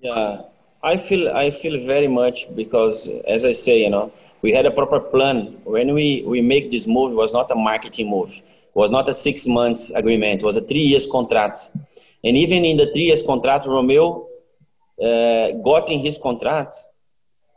[0.00, 0.42] Yeah,
[0.82, 4.70] I feel I feel very much because, as I say, you know, we had a
[4.70, 7.12] proper plan when we we make this move.
[7.12, 8.42] It was not a marketing move
[8.74, 11.58] it was not a six months agreement, it was a three years contract.
[12.24, 14.26] And even in the three years contract, romeo
[15.00, 16.74] uh, got in his contract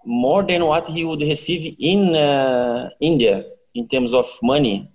[0.06, 4.92] more than what he would receive in uh, India in terms of money.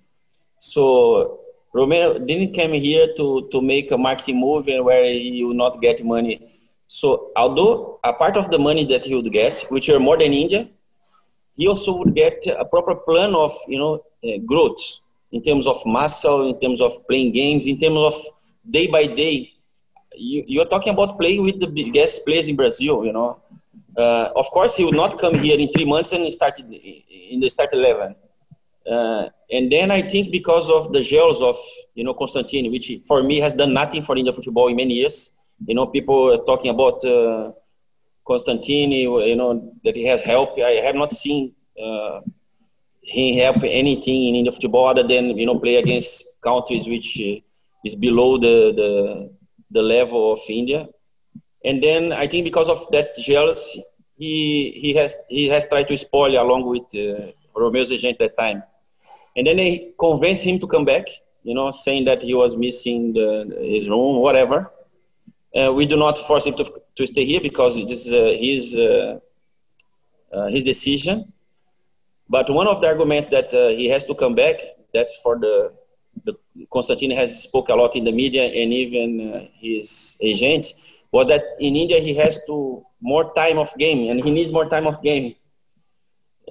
[0.58, 1.40] So
[1.72, 6.04] Romeo didn't come here to, to make a marketing move where he would not get
[6.04, 6.52] money.
[6.86, 10.32] So although a part of the money that he would get, which are more than
[10.32, 10.68] India,
[11.56, 14.80] he also would get a proper plan of you know uh, growth
[15.30, 18.14] in terms of muscle, in terms of playing games, in terms of
[18.70, 19.52] day by day.
[20.14, 23.40] You, you're talking about playing with the biggest players in Brazil, you know.
[23.96, 27.48] Uh, of course, he would not come here in three months and start in the
[27.48, 28.14] start 11.
[28.90, 31.56] Uh, and then I think because of the gels of,
[31.94, 35.32] you know, Constantine, which for me has done nothing for Indian football in many years.
[35.66, 37.52] You know, people are talking about uh,
[38.26, 40.60] Constantine, you know, that he has helped.
[40.60, 42.20] I have not seen uh,
[43.02, 47.40] he help anything in Indian football other than you know play against countries which uh,
[47.84, 49.30] is below the, the
[49.70, 50.88] the level of India.
[51.64, 53.84] And then I think because of that jealousy,
[54.16, 58.38] he he has he has tried to spoil along with uh, Romeo's agent at that
[58.38, 58.62] time.
[59.36, 61.06] And then they convinced him to come back,
[61.42, 64.70] you know, saying that he was missing the, his room, whatever.
[65.54, 66.64] Uh, we do not force him to,
[66.96, 69.18] to stay here because this is uh, his, uh,
[70.32, 71.32] uh, his decision.
[72.28, 74.56] But one of the arguments that uh, he has to come back,
[74.94, 75.72] that's for the,
[76.24, 76.34] the
[76.72, 80.74] Constantine has spoke a lot in the media and even uh, his agent,
[81.10, 84.66] was that in India he has to more time of game and he needs more
[84.68, 85.34] time of game.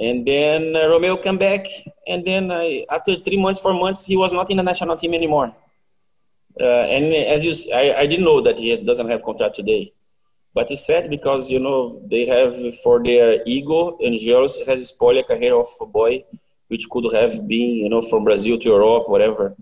[0.02, 1.68] And then uh, Romeo come back,
[2.08, 5.14] and then I, after three months, four months, he was not in the national team
[5.14, 5.54] anymore.
[6.60, 9.94] Uh, and as you, I, I didn't know that he doesn't have contract today.
[10.54, 15.18] But it's sad because you know they have for their ego and George has spoiled
[15.18, 16.26] a career of a boy
[16.68, 19.56] which could have been you know from Brazil to Europe, whatever.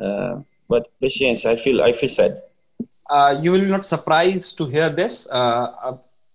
[0.00, 2.42] Uh, but patience, I feel I feel sad.
[3.08, 5.28] Uh, you will not surprise to hear this.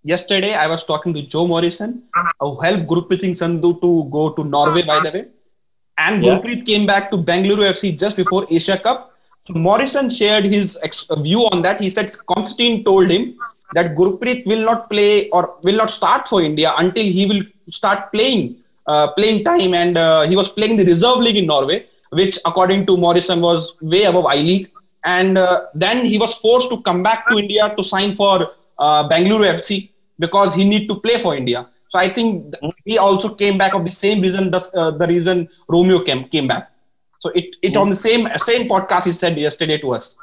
[0.04, 2.02] Uh, uh yesterday, I was talking to Joe Morrison,
[2.40, 5.24] who helped Gurpreet Singh Sandhu to go to Norway, by the way.
[5.98, 6.38] And yeah.
[6.38, 9.12] Gurpreet came back to Bangalore FC just before Asia Cup.
[9.42, 11.80] So Morrison shared his ex- view on that.
[11.80, 13.36] He said Constantine told him
[13.74, 18.12] that Gurpreet will not play or will not start for India until he will start
[18.12, 19.74] playing uh, playing time.
[19.74, 23.80] And uh, he was playing the reserve league in Norway, which according to Morrison was
[23.80, 24.70] way above I League.
[25.04, 29.08] And uh, then he was forced to come back to India to sign for uh,
[29.08, 31.66] Bangalore FC because he need to play for India.
[31.88, 34.50] So I think he also came back of the same reason.
[34.50, 36.70] The, uh, the reason Romeo came came back.
[37.18, 40.16] So it it on the same same podcast he said yesterday to us.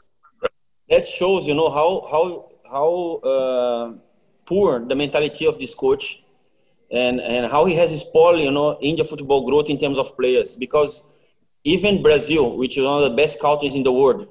[0.89, 2.23] That shows you know how how
[2.71, 2.89] how
[3.31, 3.93] uh,
[4.45, 6.23] poor the mentality of this coach
[6.91, 10.55] and, and how he has spoiled, you know, India football growth in terms of players.
[10.55, 11.03] Because
[11.63, 14.27] even Brazil, which is one of the best countries in the world,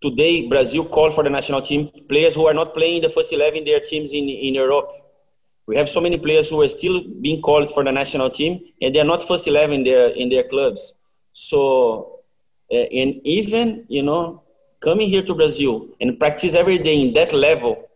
[0.00, 3.64] today Brazil called for the national team players who are not playing the first 11
[3.64, 4.88] their teams in, in Europe.
[5.66, 8.94] We have so many players who are still being called for the national team and
[8.94, 10.98] they're not first 11 in their, in their clubs.
[11.32, 12.20] So,
[12.72, 14.42] uh, and even, you know,
[14.80, 17.88] coming here to Brazil and practice every day in that level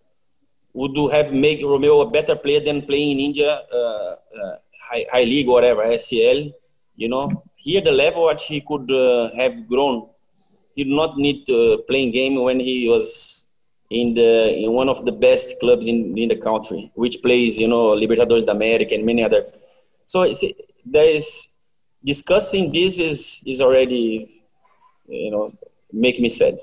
[0.74, 5.24] would have made Romeo a better player than playing in India, uh, uh, high, high,
[5.24, 6.52] league, whatever, SCL.
[6.96, 10.08] You know, here the level at he could uh, have grown.
[10.74, 13.52] He did not need to play game when he was
[13.90, 17.68] in the in one of the best clubs in, in the country, which plays, you
[17.68, 19.44] know, Libertadores da America and many other.
[20.06, 20.30] So
[20.84, 21.56] there is
[22.04, 24.42] discussing this is is already,
[25.06, 25.52] you know,
[25.92, 26.58] make me sad.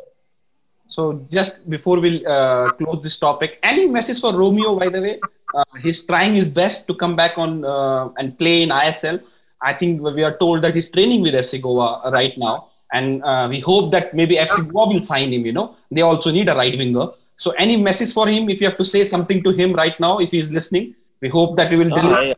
[0.88, 4.78] So just before we uh, close this topic, any message for Romeo?
[4.78, 5.20] By the way,
[5.54, 9.22] uh, he's trying his best to come back on uh, and play in ISL.
[9.62, 13.48] I think we are told that he's training with FC Goa right now, and uh,
[13.50, 15.46] we hope that maybe FC Goa will sign him.
[15.46, 17.08] You know, they also need a right winger.
[17.36, 18.50] So any message for him?
[18.50, 21.56] If you have to say something to him right now, if he's listening, we hope
[21.58, 22.16] that we will deliver.
[22.16, 22.36] I,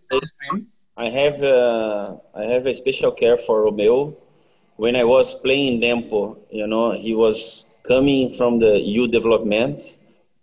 [0.98, 4.16] I, have uh, I have a special care for Romeo.
[4.76, 9.82] When I was playing in Dempo, you know, he was coming from the youth development,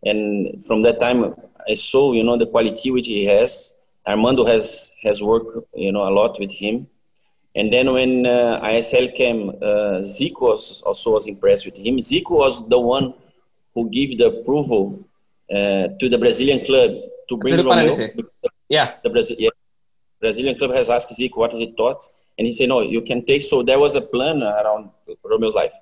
[0.05, 1.35] and from that time
[1.69, 3.77] I saw you know the quality which he has.
[4.07, 6.87] Armando has has worked you know a lot with him,
[7.59, 11.97] And then when uh, ISL came, uh, Zico was also was impressed with him.
[11.99, 13.15] Zico was the one
[13.75, 15.01] who gave the approval
[15.51, 16.93] uh, to the Brazilian club
[17.29, 17.93] to bring Romeo.
[18.69, 18.95] Yeah.
[19.03, 19.51] The Brazil, yeah.
[20.21, 22.01] Brazilian club has asked Zico what he thought,
[22.39, 24.91] and he said, "No, you can take." So there was a plan around
[25.25, 25.75] Romeo's life.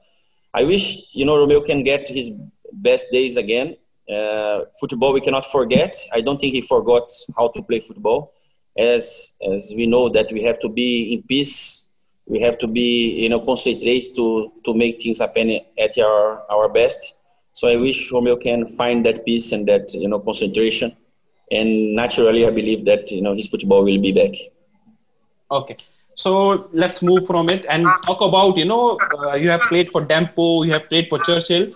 [0.55, 2.31] I wish you know Romeo can get his
[2.73, 3.77] best days again.
[4.09, 5.95] Uh, football we cannot forget.
[6.13, 8.33] I don't think he forgot how to play football.
[8.79, 11.83] As as we know that we have to be in peace.
[12.27, 16.69] We have to be you know concentrate to to make things happen at our our
[16.69, 17.15] best.
[17.53, 20.97] So I wish Romeo can find that peace and that you know concentration
[21.51, 24.35] and naturally, I believe that you know his football will be back.
[25.51, 25.77] Okay,
[26.15, 30.05] so let's move from it and talk about you know uh, you have played for
[30.05, 31.73] Dempo, you have played for Churchill.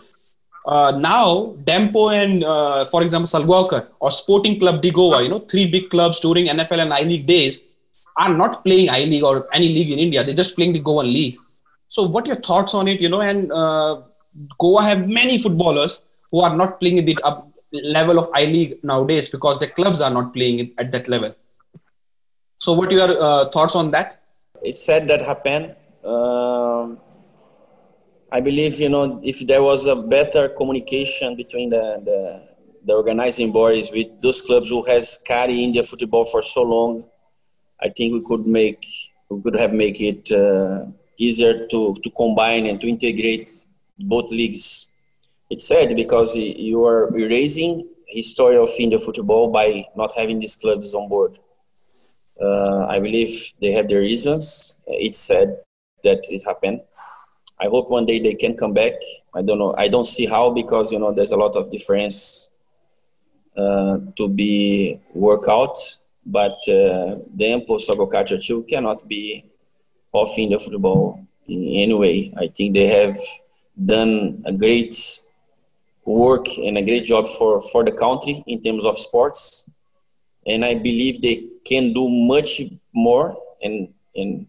[0.67, 5.39] Uh, now Dempo and uh, for example Salgaocar or Sporting Club de Goa, you know
[5.39, 7.63] three big clubs during NFL and I League days
[8.17, 10.23] are not playing I League or any league in India.
[10.23, 11.39] They're just playing the Goan League.
[11.89, 13.01] So what your thoughts on it?
[13.01, 14.03] You know, and uh,
[14.59, 17.19] Goa have many footballers who are not playing in the
[17.73, 21.35] level of I League nowadays because the clubs are not playing at that level.
[22.59, 24.21] So, what your uh, thoughts on that?
[24.63, 25.75] It's sad that happened.
[26.05, 26.99] Um,
[28.33, 32.43] I believe you know if there was a better communication between the, the,
[32.87, 37.05] the organizing bodies with those clubs who has carried India football for so long,
[37.81, 38.85] I think we could make
[39.29, 40.87] we could have make it uh,
[41.19, 43.49] easier to to combine and to integrate
[43.99, 44.91] both leagues
[45.51, 50.95] it's sad because you are erasing history of India football by not having these clubs
[50.95, 51.39] on board.
[52.41, 54.77] Uh, I believe they have their reasons.
[54.87, 55.57] It's sad
[56.05, 56.83] that it happened.
[57.61, 58.93] I hope one day they can come back.
[59.35, 59.75] I don't know.
[59.77, 62.51] I don't see how because you know there's a lot of difference
[63.57, 65.77] uh, to be work out.
[66.25, 69.45] But uh, the Dempo Salgaocar Churchill cannot be
[70.13, 72.33] off India football in any way.
[72.37, 73.19] I think they have
[73.85, 74.95] done a great
[76.05, 79.69] work and a great job for, for the country in terms of sports.
[80.47, 84.47] And I believe they can do much more and, and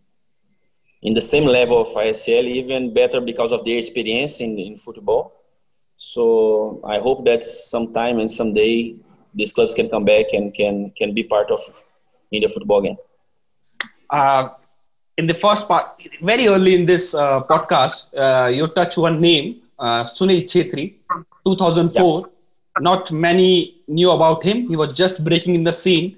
[1.01, 5.33] in the same level of ISL, even better because of their experience in, in football.
[5.97, 8.95] So I hope that sometime and someday
[9.33, 11.59] these clubs can come back and can, can be part of
[12.31, 12.97] India football again.
[14.09, 14.49] Uh,
[15.17, 15.85] in the first part,
[16.21, 20.95] very early in this uh, podcast, uh, you touch one name, uh, Sunil Chhetri
[21.45, 22.19] 2004.
[22.19, 22.27] Yeah.
[22.79, 24.67] Not many knew about him.
[24.69, 26.17] He was just breaking in the scene.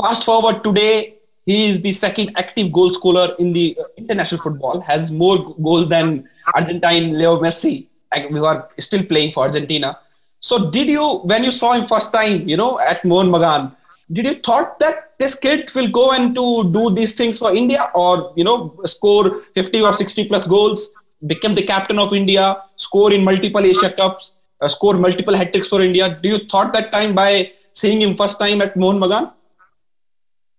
[0.00, 4.80] Fast forward today, he is the second active goal scorer in the uh, international football.
[4.80, 7.86] Has more goals than Argentine Leo Messi,
[8.30, 9.98] who are still playing for Argentina.
[10.40, 13.76] So, did you, when you saw him first time, you know, at Mohun Bagan,
[14.10, 17.86] did you thought that this kid will go and to do these things for India,
[17.94, 20.90] or you know, score 50 or 60 plus goals,
[21.26, 24.32] become the captain of India, score in multiple Asia Cups?
[24.62, 26.18] uh, score multiple hat tricks for India.
[26.22, 29.32] Do you thought that time by seeing him first time at Mohun Bagan?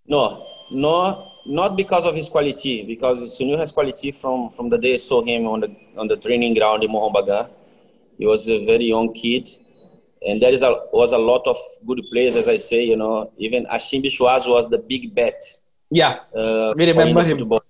[0.08, 2.84] No, no, not because of his quality.
[2.86, 6.18] Because Sunil has quality from from the day I saw him on the on the
[6.18, 7.50] training ground in Mohun
[8.18, 9.50] He was a very young kid,
[10.28, 12.84] and there is a was a lot of good players, as I say.
[12.84, 15.40] You know, even Ashim Biswas was the big bet.
[15.92, 17.38] Yeah, uh, we remember him.
[17.38, 17.64] Football.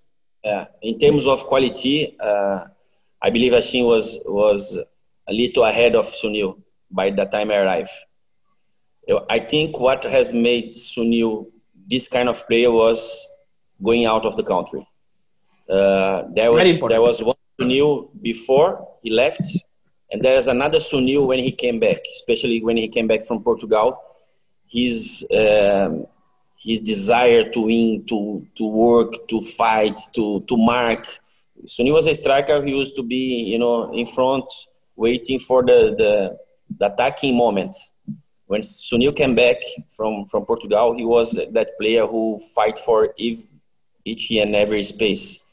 [0.44, 2.66] Yeah, in terms of quality, uh,
[3.22, 4.78] I believe Ashim was was
[5.28, 6.62] a little ahead of Sunil
[6.92, 7.92] by the time I arrived.
[9.30, 11.48] I think what has made Sunil
[11.89, 13.28] this kind of player was
[13.82, 14.88] going out of the country.
[15.69, 19.46] Uh, there was there was one Sunil before he left,
[20.12, 23.98] and there's another Sunil when he came back, especially when he came back from Portugal.
[24.67, 26.06] His um,
[26.58, 31.06] his desire to win, to to work, to fight, to to mark.
[31.65, 34.46] Sunil was a striker He used to be, you know, in front
[34.96, 36.38] waiting for the, the,
[36.78, 37.93] the attacking moments.
[38.54, 39.58] When Sunil came back
[39.98, 45.48] from, from Portugal, he was that player who fight for each and every space.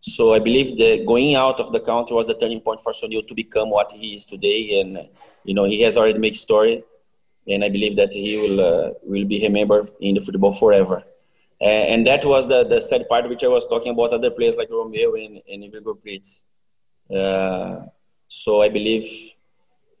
[0.00, 3.26] So I believe that going out of the country was the turning point for Sunil
[3.26, 4.80] to become what he is today.
[4.80, 5.10] And,
[5.44, 6.82] you know, he has already made story.
[7.46, 11.04] And I believe that he will, uh, will be remembered in the football forever.
[11.60, 14.56] And, and that was the, the sad part, which I was talking about other players
[14.56, 16.44] like Romeo and, and Igor Pritz.
[17.14, 17.88] Uh,
[18.26, 19.34] so I believe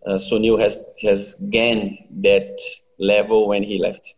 [0.06, 2.58] uh, Sunil has has gained that
[2.98, 4.16] level when he left.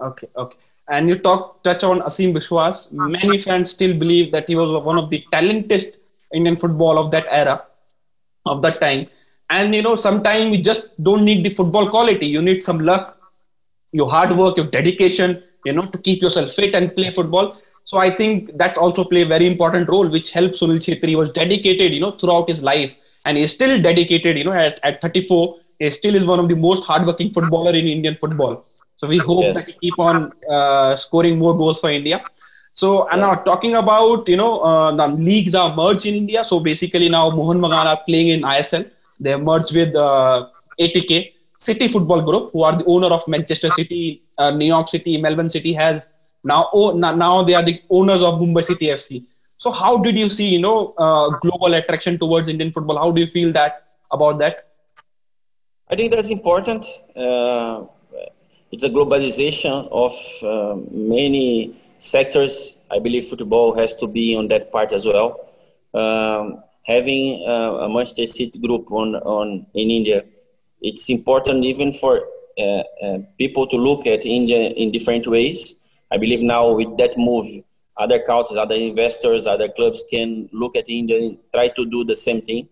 [0.00, 0.56] Okay, okay.
[0.88, 2.90] And you talk touch on Ashim Biswas.
[2.92, 5.94] Many fans still believe that he was one of the talented
[6.34, 7.62] Indian football of that era,
[8.46, 9.06] of that time.
[9.50, 12.26] And you know, sometimes you just don't need the football quality.
[12.26, 13.16] You need some luck,
[13.92, 15.42] your hard work, your dedication.
[15.64, 17.54] You know, to keep yourself fit and play football.
[17.84, 21.30] So I think that's also play a very important role, which helps Sunil Chhetri was
[21.30, 24.38] dedicated, you know, throughout his life, and he's still dedicated.
[24.38, 27.86] You know, at, at 34, he still is one of the most hardworking footballer in
[27.86, 28.64] Indian football.
[28.96, 29.56] So we hope yes.
[29.56, 32.22] that he keep on uh, scoring more goals for India.
[32.72, 36.44] So and now talking about you know uh, the leagues are merged in India.
[36.44, 38.90] So basically now Mohun Bagan are playing in ISL.
[39.18, 40.46] They merged with uh,
[40.78, 45.20] ATK City Football Group, who are the owner of Manchester City, uh, New York City,
[45.20, 46.08] Melbourne City has
[46.44, 49.22] now oh, now they are the owners of Mumbai City FC.
[49.60, 52.96] So how did you see you know uh, global attraction towards Indian football?
[52.96, 54.56] How do you feel that about that?
[55.90, 56.86] I think that's important.
[57.14, 57.84] Uh,
[58.72, 60.14] it's a globalization of
[60.52, 62.86] uh, many sectors.
[62.90, 65.28] I believe football has to be on that part as well.
[65.92, 70.24] Um, having uh, a Manchester City group on, on in India,
[70.80, 72.24] it's important even for
[72.58, 75.76] uh, uh, people to look at India in different ways.
[76.10, 77.62] I believe now with that move,
[78.00, 82.14] other countries, other investors, other clubs can look at India and try to do the
[82.14, 82.68] same thing.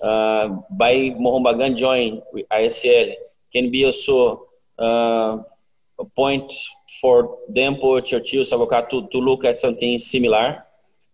[0.00, 0.92] Uh, by
[1.24, 3.12] Mohun Bagan join with ISL
[3.52, 4.46] can be also
[4.78, 5.42] uh,
[5.98, 6.52] a point
[7.00, 10.62] for them, Churchill, Savoca to, to look at something similar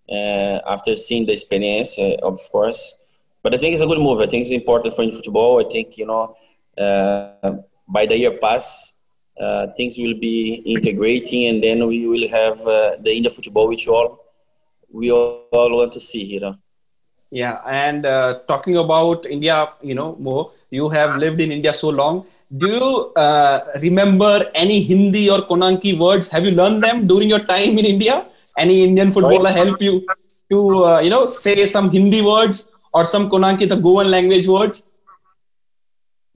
[0.09, 2.99] uh, after seeing the experience, uh, of course.
[3.43, 4.21] But I think it's a good move.
[4.21, 5.65] I think it's important for football.
[5.65, 6.37] I think, you know,
[6.79, 7.57] uh,
[7.89, 8.96] by the year pass,
[9.41, 13.87] uh, things will be integrating and then we will have uh, the India football, which
[13.89, 14.25] all
[14.91, 16.55] we all, all want to see, here.
[17.31, 21.91] Yeah, and uh, talking about India, you know, more, you have lived in India so
[21.91, 22.25] long
[22.55, 26.29] do you uh, remember any Hindi or Konkani words?
[26.29, 28.25] Have you learned them during your time in India?
[28.57, 30.07] Any Indian footballer help you
[30.51, 34.83] to uh, you know say some Hindi words or some Konkani, the Goan language words?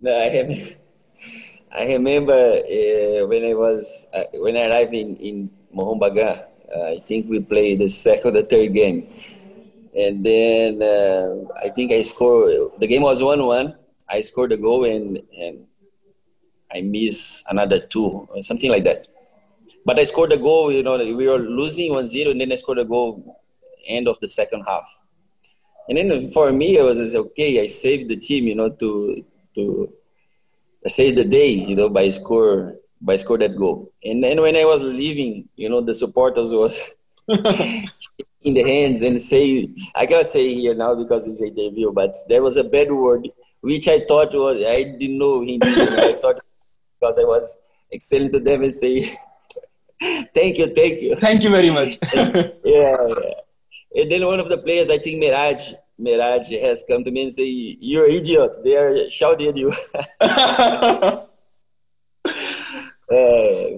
[0.01, 0.80] No, I remember.
[1.73, 6.47] I remember uh, when I was uh, when I arrived in in Mohun Bagan.
[6.71, 9.07] Uh, I think we played the second or third game,
[9.95, 12.79] and then uh, I think I scored.
[12.79, 13.75] The game was one-one.
[14.09, 15.67] I scored a goal and and
[16.73, 19.09] I miss another two, or something like that.
[19.85, 22.55] But I scored a goal, you know, we were losing 1 0, and then I
[22.55, 23.41] scored a goal
[23.87, 24.87] end of the second half.
[25.89, 29.25] And then for me, it was okay, I saved the team, you know, to,
[29.57, 29.93] to
[30.87, 33.91] save the day, you know, by score by score that goal.
[34.05, 36.97] And then when I was leaving, you know, the supporters was
[37.29, 42.15] in the hands and say, I cannot say here now because it's a debut, but
[42.29, 43.29] there was a bad word
[43.61, 45.69] which I thought was, I didn't know Hindi.
[45.69, 46.41] I thought
[46.99, 47.61] because I was
[47.93, 49.19] excellent to them and say,
[50.35, 51.17] thank you, thank you.
[51.17, 51.97] Thank you very much.
[52.15, 53.15] yeah, yeah.
[53.95, 57.33] And then one of the players, I think Miraj, Miraj has come to me and
[57.33, 57.47] say,
[57.81, 58.65] you're an idiot.
[58.65, 59.73] They are shouting at you.
[60.21, 61.27] uh,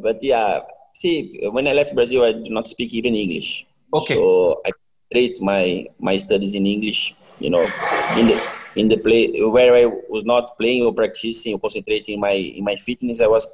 [0.00, 0.60] but yeah,
[0.94, 3.66] see, when I left Brazil, I do not speak even English.
[3.92, 4.14] Okay.
[4.14, 4.70] So I
[5.12, 9.86] treat my, my studies in English, you know, in the, in the play where I
[10.08, 13.46] was not playing or practicing or concentrating my in my fitness, I was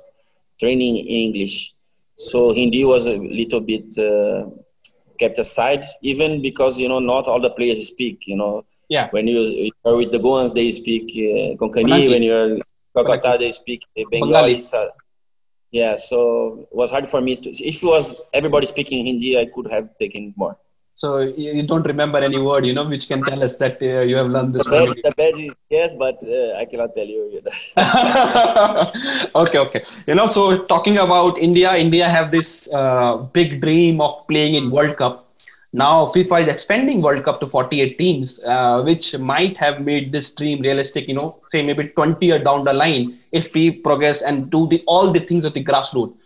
[0.61, 1.75] training in English.
[2.17, 4.47] So Hindi was a little bit uh,
[5.19, 8.21] kept aside, even because you know not all the players speak.
[8.27, 9.09] You know, yeah.
[9.11, 12.09] When you are with the Goans, they speak uh, Konkani.
[12.09, 12.59] When you're
[12.97, 14.55] Kolkata, they speak uh, Bengali.
[14.55, 14.91] Bengali.
[15.71, 17.51] Yeah, so it was hard for me to.
[17.51, 20.57] If it was everybody speaking Hindi, I could have taken more.
[20.99, 24.17] So you don't remember any word, you know, which can tell us that uh, you
[24.17, 24.65] have learned this.
[24.65, 27.23] The bad, the is, yes, but uh, I cannot tell you.
[27.35, 28.91] you know.
[29.43, 29.83] okay, okay.
[30.09, 34.73] You know, so talking about India, India have this uh, big dream of playing in
[34.73, 35.29] World Cup.
[35.73, 40.33] Now FIFA is expanding World Cup to 48 teams, uh, which might have made this
[40.33, 41.07] dream realistic.
[41.07, 44.83] You know, say maybe 20 years down the line if we progress and do the
[44.89, 46.17] all the things at the grassroots.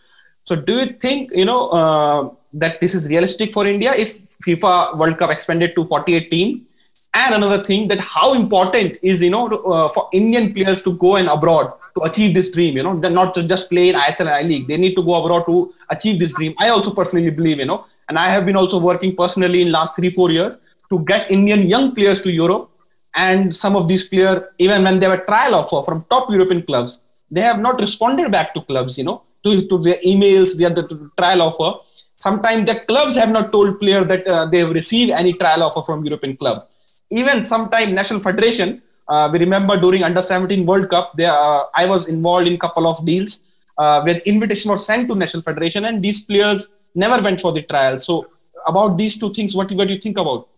[0.45, 4.99] So, do you think you know uh, that this is realistic for India if FIFA
[4.99, 6.67] World Cup expanded to 48 team.
[7.15, 11.17] And another thing that how important is you know uh, for Indian players to go
[11.17, 12.77] and abroad to achieve this dream.
[12.77, 14.67] You know, they're not to just play in ISL and I League.
[14.67, 16.55] They need to go abroad to achieve this dream.
[16.59, 19.95] I also personally believe you know, and I have been also working personally in last
[19.97, 20.59] three four years
[20.91, 22.71] to get Indian young players to Europe.
[23.15, 27.01] And some of these players, even when they were trial offer from top European clubs,
[27.31, 28.97] they have not responded back to clubs.
[28.97, 31.79] You know, to, to their emails, their the trial offer
[32.17, 35.83] Sometimes the clubs have not told players that uh, they have received any trial offer
[35.83, 36.67] from European club.
[37.11, 41.87] Even sometimes National Federation, uh, we remember during Under 17 World Cup, there, uh, I
[41.87, 43.41] was involved in couple of deals
[43.79, 47.63] uh, where invitation was sent to National Federation and these players never went for the
[47.63, 47.99] trial.
[47.99, 48.27] So
[48.67, 50.49] about these two things, what, what do you think about?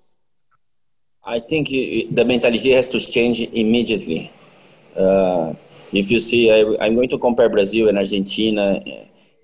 [1.25, 4.31] I think the mentality has to change immediately.
[4.95, 5.55] Uh,
[5.93, 8.81] if you see, I, am going to compare Brazil and Argentina.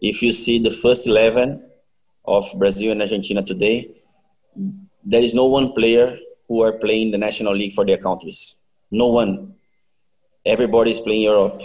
[0.02, 1.69] If you see the first 11,
[2.36, 3.76] of Brazil and Argentina today,
[5.04, 6.16] there is no one player
[6.48, 8.56] who are playing the national league for their countries.
[8.90, 9.54] No one.
[10.46, 11.60] Everybody is playing Europe.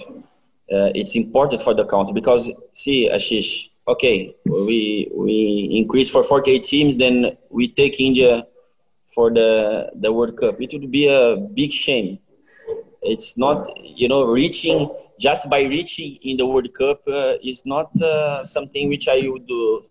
[0.75, 3.69] Uh, it's important for the country because see, Ashish.
[3.87, 8.47] Okay, we we increase for 48 teams, then we take India
[9.13, 10.59] for the the World Cup.
[10.59, 12.17] It would be a big shame.
[13.03, 13.69] It's not,
[14.01, 14.89] you know, reaching
[15.19, 19.47] just by reaching in the World Cup uh, is not uh, something which I would
[19.47, 19.85] do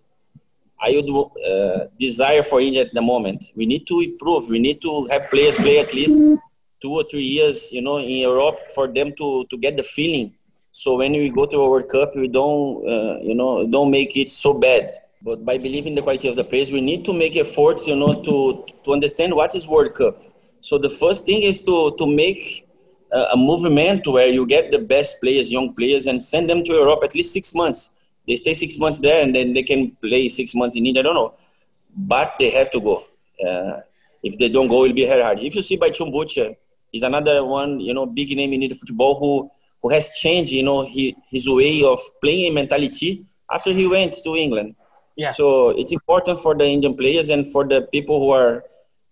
[0.87, 1.09] I would
[1.51, 3.53] uh, desire for India at the moment.
[3.57, 4.49] We need to improve.
[4.51, 6.39] We need to have players play at least
[6.83, 10.35] two or three years, you know, in Europe for them to, to get the feeling.
[10.73, 14.15] So when we go to a World Cup, we don't, uh, you know, don't make
[14.17, 14.91] it so bad.
[15.23, 18.21] But by believing the quality of the players, we need to make efforts, you know,
[18.21, 20.21] to to understand what is World Cup.
[20.61, 22.69] So the first thing is to to make
[23.11, 26.73] a, a movement where you get the best players, young players, and send them to
[26.73, 27.94] Europe at least six months
[28.27, 31.03] they stay six months there and then they can play six months in India.
[31.03, 31.35] I don't know,
[31.97, 33.05] but they have to go.
[33.47, 33.81] Uh,
[34.23, 35.41] if they don't go, it'll be very hard.
[35.41, 36.57] If you see Baichung Bhutia,
[36.91, 39.51] he's another one, you know, big name in Indian football who
[39.85, 44.35] who has changed, you know, he, his way of playing mentality after he went to
[44.35, 44.75] England.
[45.15, 45.31] Yeah.
[45.31, 48.65] So it's important for the Indian players and for the people who are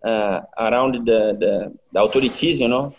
[0.03, 2.97] uh, around the, the, the, authorities, you know,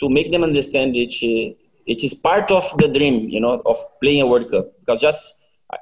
[0.00, 4.20] to make them understand it, it is part of the dream, you know, of playing
[4.20, 4.66] a World Cup.
[4.80, 5.35] Because just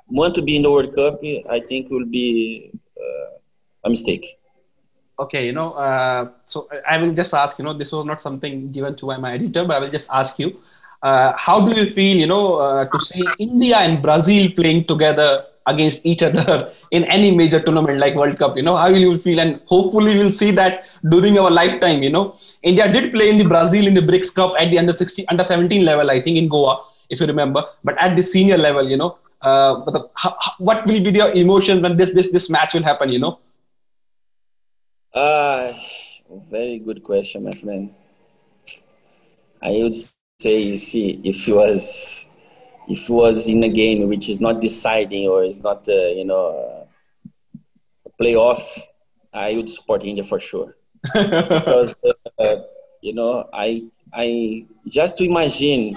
[0.09, 1.21] want to be in the World Cup,
[1.51, 3.39] I think will be uh,
[3.85, 4.39] a mistake.
[5.19, 8.73] Okay, you know, uh, so I will just ask, you know, this was not something
[8.73, 10.59] given to my editor, but I will just ask you,
[11.03, 15.45] uh, how do you feel, you know, uh, to see India and Brazil playing together
[15.67, 18.57] against each other in any major tournament like World Cup?
[18.57, 19.39] You know, how will you feel?
[19.39, 22.03] And hopefully, we'll see that during our lifetime.
[22.03, 24.93] You know, India did play in the Brazil in the BRICS Cup at the under
[24.93, 27.63] 16, under 17 level, I think, in Goa, if you remember.
[27.85, 29.75] But at the senior level, you know, uh,
[30.59, 33.11] what will be your emotion when this this this match will happen?
[33.11, 33.39] You know.
[35.13, 35.73] Uh,
[36.51, 37.95] very good question, my friend.
[39.63, 42.31] I would say, you see, if he was,
[42.89, 46.25] if he was in a game which is not deciding or is not, uh, you
[46.25, 46.89] know,
[48.05, 48.81] a playoff,
[49.33, 50.77] I would support India for sure.
[51.15, 51.95] because,
[52.39, 52.57] uh,
[53.01, 55.97] you know, I, I just to imagine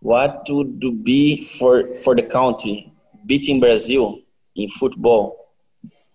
[0.00, 2.92] what would be for for the country
[3.24, 4.20] beating Brazil
[4.54, 5.36] in football?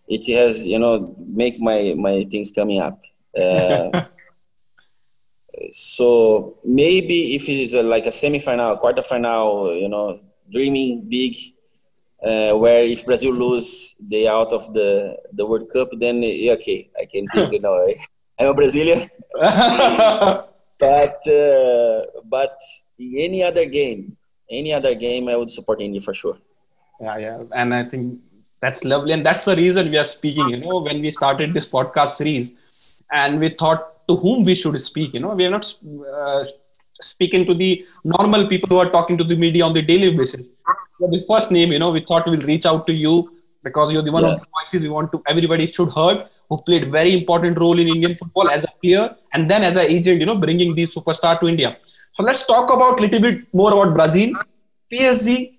[0.08, 3.00] It has you know make my my things coming up.
[3.38, 4.06] Uh,
[5.70, 10.20] so maybe if it is a, like a semi-final, quarter-final, you know,
[10.52, 11.36] dreaming big,
[12.24, 17.06] uh, where if Brazil lose, they out of the the World Cup, then okay, I
[17.06, 17.76] can think, you know,
[18.40, 19.10] I'm a Brazilian.
[20.82, 22.60] but uh, but
[23.18, 24.18] any other game,
[24.50, 26.38] any other game, I would support India for sure.
[27.00, 28.20] Yeah, yeah, and I think
[28.60, 30.50] that's lovely, and that's the reason we are speaking.
[30.50, 32.56] You know, when we started this podcast series,
[33.12, 35.14] and we thought to whom we should speak.
[35.14, 35.74] You know, we are not
[36.16, 36.44] uh,
[37.00, 40.48] speaking to the normal people who are talking to the media on the daily basis.
[41.00, 43.32] You're the first name, you know, we thought we'll reach out to you
[43.64, 44.34] because you're the one yeah.
[44.34, 47.88] of the voices we want to everybody should heard who played very important role in
[47.88, 51.40] Indian football as a player and then as an agent, you know, bringing these superstar
[51.40, 51.78] to India.
[52.14, 54.34] So let's talk about a little bit more about Brazil.
[54.92, 55.54] PSG,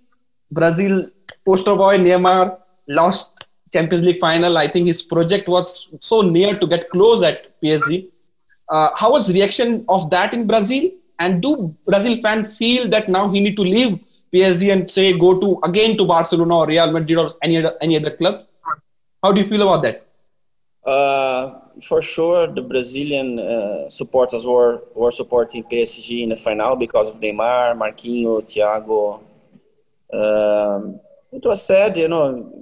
[0.51, 1.09] Brazil
[1.47, 4.59] poster boy Neymar lost Champions League final.
[4.59, 8.07] I think his project was so near to get close at PSG.
[8.69, 10.91] Uh, how was reaction of that in Brazil?
[11.19, 13.99] And do Brazil fan feel that now he need to leave
[14.33, 17.97] PSG and say go to again to Barcelona or Real Madrid or any other any
[17.97, 18.45] other club?
[19.23, 20.05] How do you feel about that?
[20.85, 27.09] Uh, for sure, the Brazilian uh, supporters were, were supporting PSG in the final because
[27.09, 29.21] of Neymar, Marquinhos, Thiago.
[30.13, 31.01] Um,
[31.33, 32.53] it was sad, you know.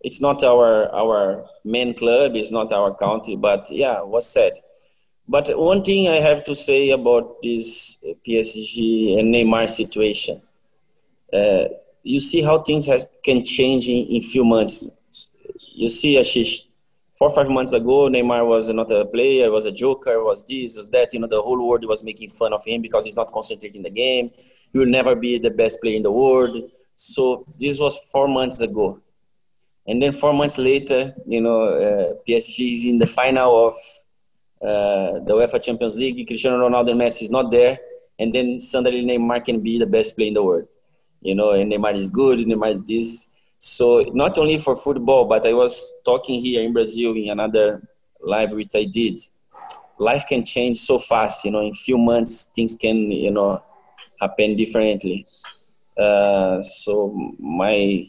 [0.00, 4.52] It's not our our main club, it's not our country, but yeah, it was sad.
[5.28, 10.42] But one thing I have to say about this PSG and Neymar situation,
[11.32, 11.64] uh,
[12.02, 14.90] you see how things has, can change in, in few months.
[15.74, 16.64] You see, Ashish,
[17.22, 20.88] four or five months ago, Neymar was another player, was a joker, was this, was
[20.88, 21.12] that.
[21.12, 23.90] You know, the whole world was making fun of him because he's not concentrating the
[23.90, 24.32] game.
[24.72, 26.68] He will never be the best player in the world.
[26.96, 29.00] So this was four months ago.
[29.86, 33.74] And then four months later, you know, uh, PSG is in the final of
[34.60, 36.26] uh, the UEFA Champions League.
[36.26, 37.78] Cristiano Ronaldo and Messi is not there.
[38.18, 40.66] And then suddenly Neymar can be the best player in the world.
[41.20, 43.30] You know, and Neymar is good, Neymar is this.
[43.64, 47.80] So not only for football, but I was talking here in Brazil in another
[48.20, 49.20] live which I did.
[49.98, 51.60] Life can change so fast, you know.
[51.60, 53.62] In few months, things can, you know,
[54.20, 55.24] happen differently.
[55.96, 58.04] Uh, so my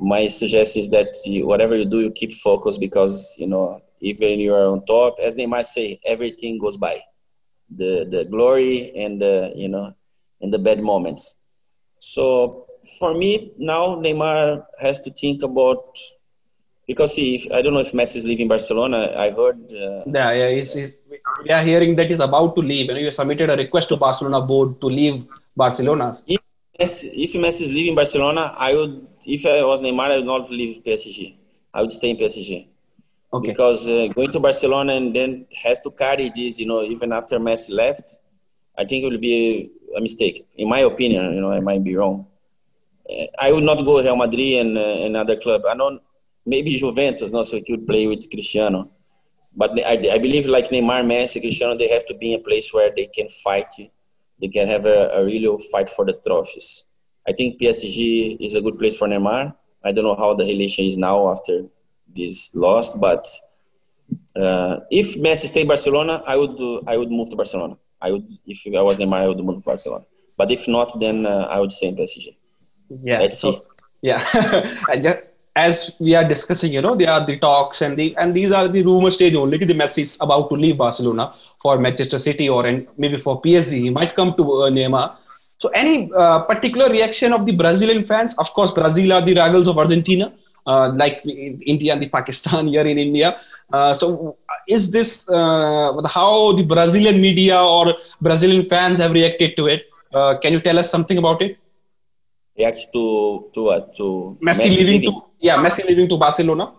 [0.00, 4.40] my suggestion is that you, whatever you do, you keep focused because you know even
[4.40, 6.98] you are on top, as they might say, everything goes by,
[7.70, 9.94] the the glory and the you know
[10.40, 11.37] and the bad moments.
[12.00, 12.66] So
[12.98, 15.98] for me now, Neymar has to think about
[16.88, 19.12] because if I don't know if Messi is leaving Barcelona.
[19.14, 19.60] I heard.
[19.72, 20.96] Uh, yeah, yeah, he's, he's,
[21.44, 22.88] we are hearing that he's about to leave.
[22.88, 26.18] And you submitted a request to Barcelona board to leave Barcelona.
[26.26, 26.40] If
[26.80, 29.06] Messi, if Messi is leaving Barcelona, I would.
[29.26, 31.34] If I was Neymar, I would not leave PSG.
[31.74, 32.66] I would stay in PSG.
[33.34, 33.48] Okay.
[33.48, 37.38] Because uh, going to Barcelona and then has to carry this, you know, even after
[37.38, 38.20] Messi left,
[38.78, 40.46] I think it will be a, mistake.
[40.56, 42.26] In my opinion, you know, I might be wrong.
[43.10, 45.62] Uh, I would not go Real Madrid and uh, another club.
[45.68, 46.00] I don't
[46.46, 48.90] maybe Juventus, no, so he play with Cristiano.
[49.56, 52.72] But I, I believe like Neymar, Messi, Cristiano, they have to be in a place
[52.72, 53.74] where they can fight.
[54.40, 56.84] They can have a, a real fight for the trophies.
[57.28, 59.54] I think PSG is a good place for Neymar.
[59.84, 61.64] I don't know how the relation is now after
[62.16, 63.26] this loss, but
[64.36, 66.56] uh, if Messi stay in Barcelona, I would
[66.86, 67.76] I would move to Barcelona.
[68.00, 70.04] I would if I was Neymar, I would move to Barcelona.
[70.36, 72.36] But if not, then uh, I would stay in PSG.
[72.88, 73.18] Yeah.
[73.20, 73.60] Let's so, see.
[74.02, 74.18] Yeah.
[75.02, 75.18] just,
[75.56, 78.68] as we are discussing, you know, there are the talks and the and these are
[78.68, 79.58] the rumor stage only.
[79.58, 83.80] The Messi is about to leave Barcelona for Manchester City or and maybe for PSG.
[83.86, 85.16] He might come to uh, Neymar.
[85.58, 88.38] So, any uh, particular reaction of the Brazilian fans?
[88.38, 90.32] Of course, Brazil are the rivals of Argentina,
[90.64, 93.40] uh, like India and the Pakistan here in India.
[93.70, 99.66] Uh, so, is this uh, how the Brazilian media or Brazilian fans have reacted to
[99.66, 99.84] it?
[100.12, 101.58] Uh, can you tell us something about it?
[102.56, 103.94] React to to what?
[103.96, 106.72] To Messi, Messi leaving, to yeah, Messi leaving to Barcelona?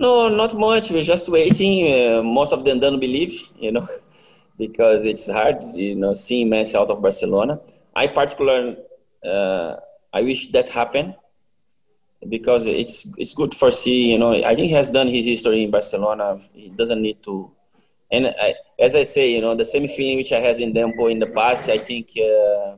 [0.00, 0.90] No, not much.
[0.90, 1.92] We're just waiting.
[1.92, 3.86] Uh, most of them don't believe, you know,
[4.58, 7.60] because it's hard, you know, seeing Messi out of Barcelona.
[7.94, 8.78] I particularly,
[9.22, 9.76] uh,
[10.14, 11.14] I wish that happened
[12.28, 14.10] because it's it's good for see.
[14.12, 16.40] You know, I think he has done his history in Barcelona.
[16.52, 17.50] He doesn't need to.
[18.10, 21.10] And I, as I say, you know, the same feeling which I has in Dempo
[21.10, 21.68] in the past.
[21.68, 22.08] I think.
[22.18, 22.76] Uh,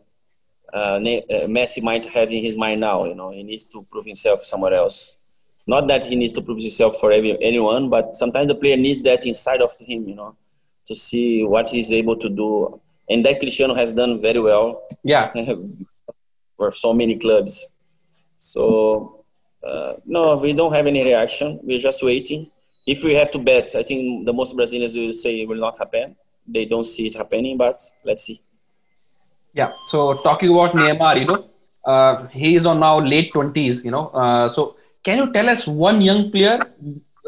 [0.73, 3.05] uh, uh, Messi might have in his mind now.
[3.05, 5.19] You know, he needs to prove himself somewhere else.
[5.67, 9.03] Not that he needs to prove himself for every, anyone, but sometimes the player needs
[9.03, 10.09] that inside of him.
[10.09, 10.37] You know,
[10.87, 14.83] to see what he's able to do, and that Cristiano has done very well.
[15.03, 15.33] Yeah,
[16.57, 17.75] for so many clubs.
[18.37, 19.20] So
[19.67, 21.61] uh, no, we don't have any reaction.
[21.63, 22.51] We're just waiting.
[22.87, 25.79] If we have to bet, I think the most Brazilians will say it will not
[25.79, 26.17] happen.
[26.47, 28.41] They don't see it happening, but let's see.
[29.53, 29.71] Yeah.
[29.87, 31.45] So talking about Neymar, you know,
[31.85, 33.85] uh, he is on now late twenties.
[33.85, 36.59] You know, uh, so can you tell us one young player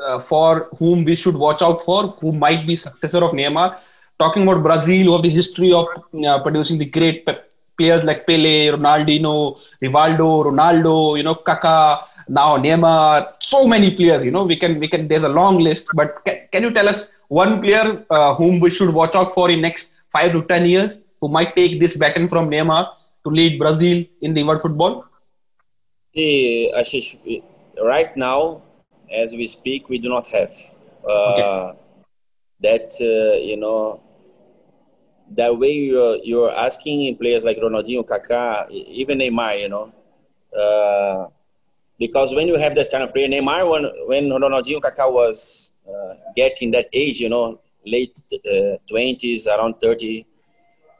[0.03, 3.77] uh, for whom we should watch out for, who might be successor of Neymar?
[4.19, 5.87] Talking about Brazil, who have the history of
[6.27, 7.29] uh, producing the great
[7.77, 14.25] players like Pele, Ronaldinho, Rivaldo, Ronaldo, you know, Kaká, now Neymar, so many players.
[14.25, 15.09] You know, we can we can.
[15.09, 18.71] There's a long list, but can, can you tell us one player uh, whom we
[18.71, 21.03] should watch out for in next five to ten years?
[21.23, 22.85] who might take this baton from Neymar
[23.25, 25.07] to lead Brazil in the world football?
[26.15, 27.17] See, Ashish,
[27.81, 28.61] right now,
[29.11, 30.53] as we speak, we do not have
[31.09, 31.79] uh, okay.
[32.61, 34.03] that, uh, you know,
[35.31, 39.93] that way you're, you're asking in players like Ronaldinho, Kaká, even Neymar, you know,
[40.53, 41.29] uh,
[41.99, 46.15] because when you have that kind of player, Neymar, when, when Ronaldinho, Kaká was uh,
[46.37, 48.21] getting that age, you know, late
[48.91, 50.27] 20s, uh, around 30,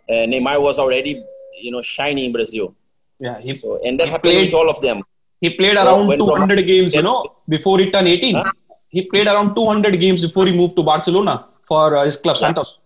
[0.09, 1.25] uh, Neymar was already,
[1.61, 2.75] you know, shining in Brazil.
[3.19, 5.03] Yeah, he, so, and that happened played, with all of them.
[5.41, 8.35] He played around so 200 Ronaldo, games, you know, before he turned 18.
[8.35, 8.53] Huh?
[8.89, 12.41] He played around 200 games before he moved to Barcelona for uh, his club yeah.
[12.41, 12.81] Santos.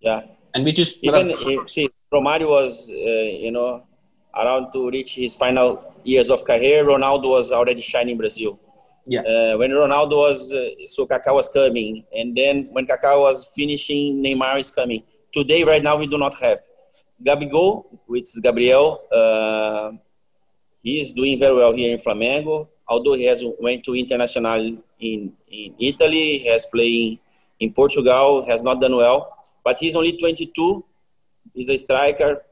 [0.00, 0.20] Yeah,
[0.54, 3.84] and which is even uh, see Romario was, uh, you know,
[4.34, 6.84] around to reach his final years of career.
[6.84, 8.58] Ronaldo was already shining in Brazil.
[9.06, 9.20] Yeah.
[9.20, 14.22] Uh, when Ronaldo was, uh, so Kaká was coming, and then when Kaká was finishing,
[14.22, 15.02] Neymar is coming
[15.32, 16.60] today, right now, we do not have.
[17.24, 19.92] Gabigol, which is Gabriel, uh,
[20.82, 22.68] he is doing very well here in Flamengo.
[22.88, 27.18] Although he has went to international in, in Italy, he has playing
[27.60, 29.36] in Portugal, has not done well.
[29.62, 30.84] But he's only 22.
[31.54, 32.42] He's a striker.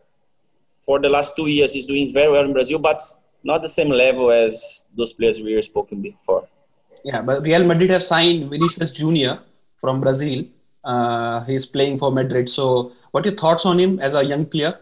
[0.88, 3.00] For the last two years, he's doing very well in Brazil, but
[3.44, 6.44] not the same level as those players we were spoken before.
[7.04, 9.34] Yeah, but Real Madrid have signed Vinicius Junior
[9.82, 10.46] from Brazil
[10.84, 12.48] uh, he's playing for Madrid.
[12.48, 14.78] So, what are your thoughts on him as a young player?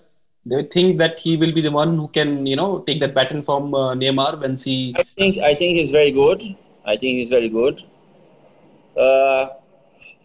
[0.46, 3.14] Do you think that he will be the one who can, you know, take that
[3.14, 4.94] baton from uh, Neymar when he?
[4.96, 6.42] I think I think he's very good.
[6.84, 7.82] I think he's very good.
[8.96, 9.48] Uh,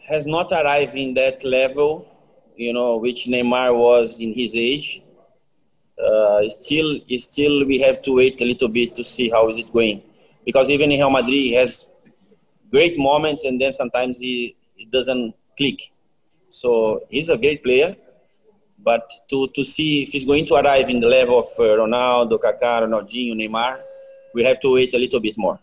[0.08, 2.08] has not arrived in that level,
[2.56, 5.02] you know, which Neymar was in his age.
[6.00, 9.72] Uh, still, still we have to wait a little bit to see how is it
[9.74, 10.02] going,
[10.46, 11.89] because even in Real Madrid he has
[12.70, 15.80] great moments and then sometimes he it doesn't click.
[16.50, 17.96] So he's a great player,
[18.80, 22.39] but to to see if he's going to arrive in the level of uh, Ronaldo,
[22.39, 23.80] Kaká, Ronaldinho, Neymar,
[24.34, 25.60] we have to wait a little bit more.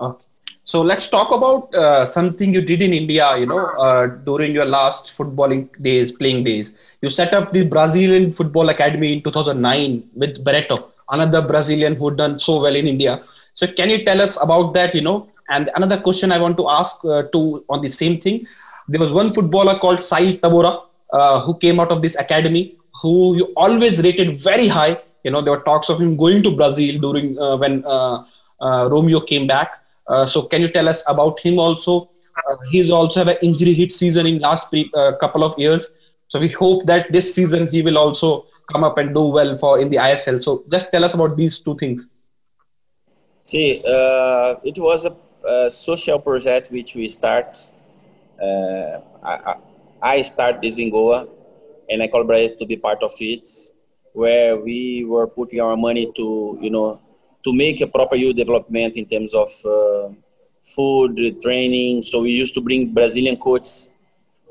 [0.00, 0.25] Okay.
[0.66, 4.64] So let's talk about uh, something you did in India, you know, uh, during your
[4.64, 6.76] last footballing days, playing days.
[7.00, 12.40] You set up the Brazilian Football Academy in 2009 with Barreto, another Brazilian who done
[12.40, 13.22] so well in India.
[13.54, 15.28] So can you tell us about that, you know?
[15.48, 18.44] And another question I want to ask uh, to on the same thing.
[18.88, 23.36] There was one footballer called Sahil Tavora uh, who came out of this academy, who
[23.36, 24.98] you always rated very high.
[25.22, 28.24] You know, there were talks of him going to Brazil during uh, when uh,
[28.90, 29.70] Romeo came back
[30.26, 32.08] so can you tell us about him also?
[32.48, 35.88] Uh, he's also have an injury hit season in last pre- uh, couple of years.
[36.28, 39.78] So we hope that this season he will also come up and do well for
[39.78, 40.42] in the ISL.
[40.42, 42.08] So just tell us about these two things.
[43.38, 45.16] See, uh, it was a,
[45.48, 47.56] a, social project which we start.
[48.42, 49.56] Uh, I,
[50.02, 51.28] I start this in Goa,
[51.88, 53.48] and I collaborated to be part of it,
[54.12, 57.00] where we were putting our money to you know
[57.46, 60.08] to make a proper youth development in terms of uh,
[60.74, 62.02] food training.
[62.02, 63.96] So we used to bring Brazilian coaches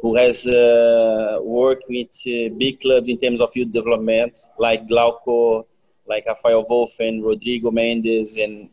[0.02, 5.66] who has uh, worked with uh, big clubs in terms of youth development, like Glauco,
[6.08, 8.70] like Rafael Wolf and Rodrigo Mendes, and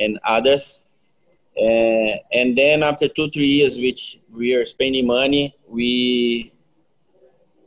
[0.00, 0.84] and others.
[1.56, 6.52] Uh, and then after two three years, which we are spending money, we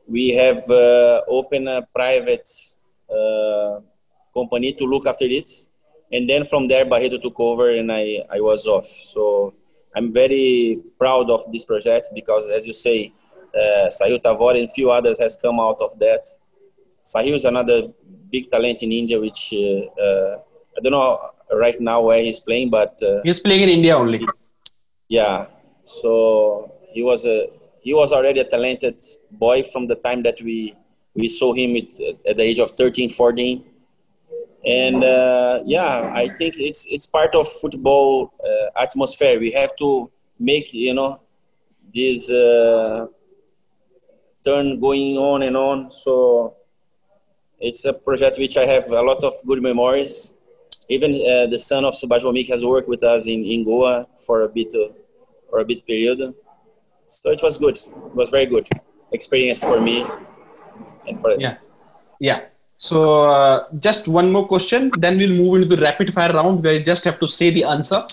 [0.08, 2.50] we have uh, opened a private
[3.10, 3.80] uh,
[4.34, 5.50] company to look after it
[6.14, 8.86] and then from there Barreto took over and I, I was off.
[8.86, 9.54] So
[9.96, 13.12] I'm very proud of this project because as you say,
[13.56, 16.26] uh, Sahil Tavora and few others has come out of that.
[17.04, 17.90] Sahil is another
[18.32, 20.38] big talent in India, which uh, uh,
[20.78, 21.20] I don't know
[21.52, 24.26] right now where he's playing, but uh, he's playing in India only.
[25.08, 25.48] Yeah,
[25.84, 27.48] so he was a
[27.82, 29.02] he was already a talented
[29.32, 30.76] boy from the time that we
[31.14, 31.92] we saw him at,
[32.28, 33.64] at the age of 13, 14
[34.66, 39.40] and uh, yeah i think it's it's part of football uh, atmosphere.
[39.40, 40.10] We have to
[40.40, 41.20] make you know
[41.94, 43.08] this uh,
[44.46, 45.92] turn going on and on.
[45.92, 46.56] So
[47.60, 50.36] it's a project which i have a lot of good memories.
[50.90, 54.44] Even uh, the son of Subhash Bhowmik has worked with us in, in Goa for
[54.44, 54.94] a bit uh,
[55.50, 56.34] for a bit period.
[57.06, 57.78] So it was good.
[57.78, 58.68] It was very good
[59.12, 60.06] experience for me
[61.08, 61.58] and for yeah.
[62.20, 62.42] Yeah
[62.84, 63.00] so
[63.32, 66.84] uh, just one more question, then we'll move into the rapid fire round where you
[66.84, 68.06] just have to say the answer.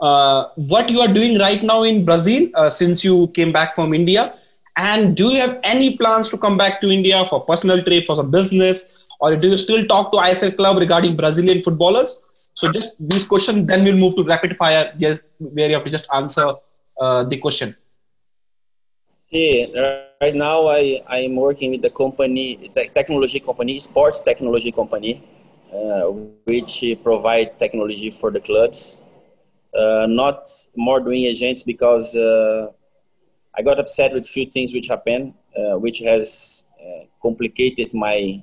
[0.00, 3.94] Uh, what you are doing right now in Brazil uh, since you came back from
[3.94, 4.34] India,
[4.76, 8.16] and do you have any plans to come back to India for personal trip, for
[8.16, 8.86] some business,
[9.20, 12.18] or do you still talk to ISL club regarding Brazilian footballers?
[12.54, 14.92] So just these questions, then we'll move to rapid fire,
[15.38, 16.52] where you have to just answer
[17.00, 17.76] uh, the question.
[19.12, 19.72] See,
[20.20, 25.22] right now I I'm working with the company, the technology company, sports technology company,
[25.72, 26.04] uh,
[26.46, 29.02] which provide technology for the clubs.
[29.76, 32.68] Uh, not more doing agents because uh,
[33.54, 38.42] I got upset with a few things which happened, uh, which has uh, complicated my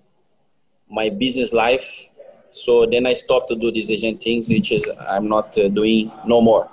[0.90, 2.10] my business life.
[2.50, 6.12] So then I stopped to do these agent things, which is I'm not uh, doing
[6.26, 6.70] no more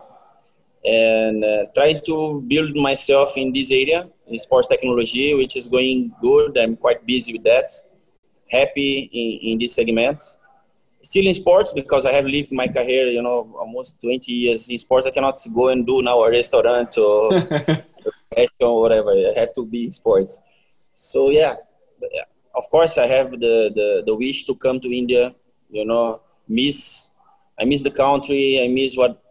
[0.83, 1.45] and
[1.75, 6.57] try to build myself in this area in sports technology which is going good.
[6.57, 7.71] I'm quite busy with that.
[8.51, 10.23] Happy in, in this segment.
[11.03, 14.77] Still in sports because i have lived my career you know almost 20 years in
[14.77, 17.33] sports i cannot go and do now a restaurant or
[18.61, 19.11] or whatever.
[19.11, 20.43] I have to be in sports.
[20.95, 21.55] So yeah
[22.57, 25.35] of course i have the, the the wish to come to india
[25.71, 26.21] you know.
[26.49, 27.17] Miss
[27.61, 28.61] i miss the country.
[28.63, 29.23] I miss what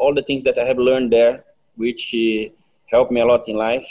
[0.00, 1.44] all the things that I have learned there,
[1.76, 2.48] which uh,
[2.86, 3.88] helped me a lot in life.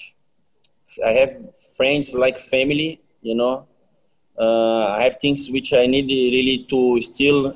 [1.06, 1.32] I have
[1.78, 3.68] friends like family, you know.
[4.40, 7.54] Uh, I have things which I need really to still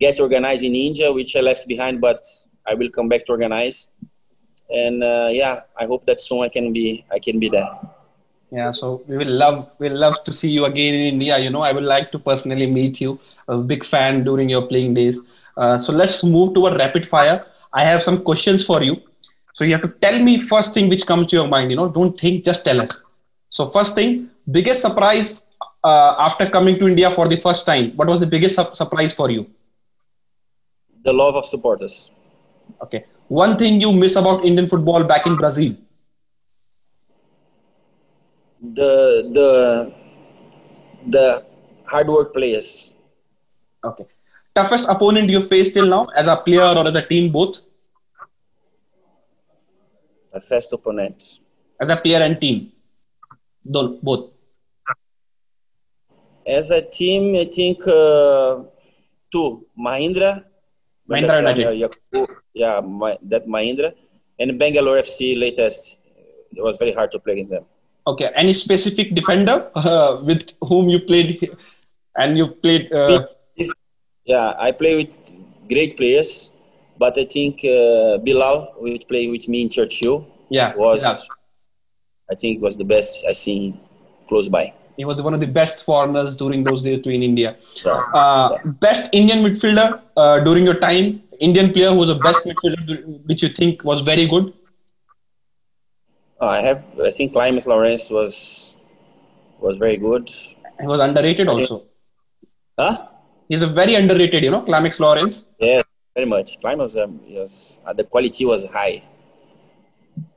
[0.00, 2.24] get organized in India, which I left behind, but
[2.66, 3.90] I will come back to organize.
[4.68, 7.68] And uh, yeah, I hope that soon I can be I can be there.
[8.50, 11.38] Yeah, so we will love we will love to see you again in India.
[11.38, 13.20] You know, I would like to personally meet you.
[13.48, 15.20] A big fan during your playing days.
[15.56, 17.44] Uh, so let's move to a rapid fire.
[17.72, 19.00] I have some questions for you.
[19.56, 21.70] So you have to tell me first thing which comes to your mind.
[21.70, 23.00] You know, don't think, just tell us.
[23.48, 25.46] So first thing, biggest surprise
[25.82, 27.92] uh, after coming to India for the first time.
[27.96, 29.48] What was the biggest su- surprise for you?
[31.04, 32.10] The love of supporters.
[32.82, 33.06] Okay.
[33.28, 35.74] One thing you miss about Indian football back in Brazil.
[38.60, 38.92] The
[39.32, 39.92] the
[41.06, 41.44] the
[41.86, 42.94] hard work players.
[43.82, 44.04] Okay.
[44.54, 47.65] Toughest opponent you faced till now as a player or as a team both?
[50.40, 51.40] Fast opponent.
[51.80, 52.72] As a player and team?
[53.64, 54.32] Both.
[56.46, 58.62] As a team, I think uh,
[59.32, 59.66] two.
[59.78, 60.44] Mahindra.
[61.08, 61.92] Mahindra United.
[62.14, 63.92] Uh, yeah, my, that Mahindra.
[64.38, 65.98] And Bangalore FC latest.
[66.52, 67.64] It was very hard to play against them.
[68.06, 68.30] Okay.
[68.34, 71.50] Any specific defender uh, with whom you played
[72.16, 72.92] and you played?
[72.92, 73.26] Uh...
[74.24, 75.14] Yeah, I play with
[75.68, 76.52] great players,
[76.98, 81.28] but I think uh, Bilal, who played with me in Churchill, yeah, was
[82.30, 83.80] I think was the best I seen
[84.28, 84.72] close by.
[84.96, 87.56] He was one of the best foreigners during those days too in India.
[87.84, 88.02] Yeah.
[88.14, 91.22] Uh, best Indian midfielder uh, during your time.
[91.38, 94.54] Indian player who was the best midfielder, which you think was very good.
[96.40, 96.82] Uh, I have.
[97.02, 98.76] I think Climax Lawrence was
[99.60, 100.30] was very good.
[100.80, 101.82] He was underrated also.
[102.78, 103.06] Huh?
[103.48, 105.44] He's a very underrated, you know, Climax Lawrence.
[105.58, 105.82] Yeah,
[106.16, 106.58] very much.
[106.60, 109.02] Climax, um, yes, uh, the quality was high.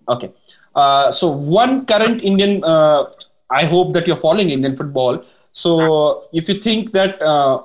[0.08, 0.30] Okay.
[0.76, 3.06] Uh, so one current Indian, uh,
[3.50, 5.24] I hope that you're following Indian football.
[5.52, 7.62] So if you think that uh,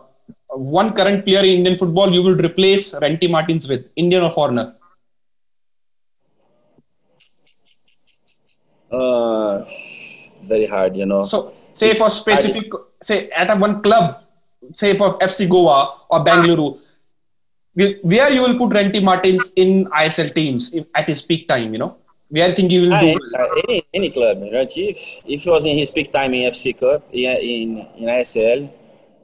[0.48, 4.74] one current player in Indian football you will replace Ranty Martins with, Indian or foreigner?
[8.90, 9.64] Uh,
[10.44, 11.22] very hard, you know.
[11.22, 12.70] So say for specific,
[13.02, 14.22] say at a one club,
[14.74, 16.78] say for FC Goa or Bangalore,
[17.74, 21.98] where you will put Ranty Martins in ISL teams at his peak time, you know?
[22.28, 23.18] Where I think you will ah, do?
[23.68, 27.06] Any, any club, Ranty, if, if he was in his peak time in FC Cup,
[27.12, 28.70] in, in, in ISL,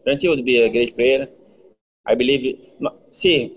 [0.06, 1.28] Ranty would be a great player.
[2.04, 2.58] I believe,
[3.10, 3.56] see,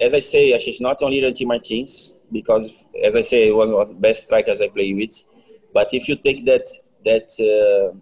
[0.00, 3.82] as I say, Ashish, not only Ranty Martins, because as I say, he was one
[3.82, 5.24] of the best strikers I play with,
[5.72, 6.66] but if you take that,
[7.04, 7.96] that, uh,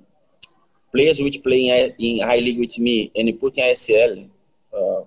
[0.92, 4.28] players which play in, in I League with me and you put in ISL,
[4.76, 5.04] uh,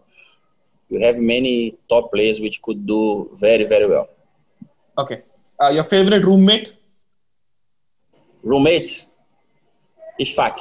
[0.90, 4.08] you have many top players which could do very, very well.
[4.98, 5.22] Okay.
[5.60, 6.74] Uh, your favorite roommate?
[8.44, 9.08] Roommate?
[10.20, 10.58] Ishfaq.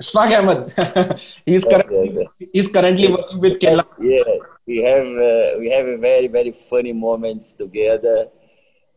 [0.00, 0.58] Ishfaq Ahmed.
[1.44, 2.48] he's, yes, currently, yes, yes.
[2.52, 3.84] he's currently working with Kerala.
[3.98, 4.22] Yeah,
[4.66, 8.28] we have uh, we have a very very funny moments together.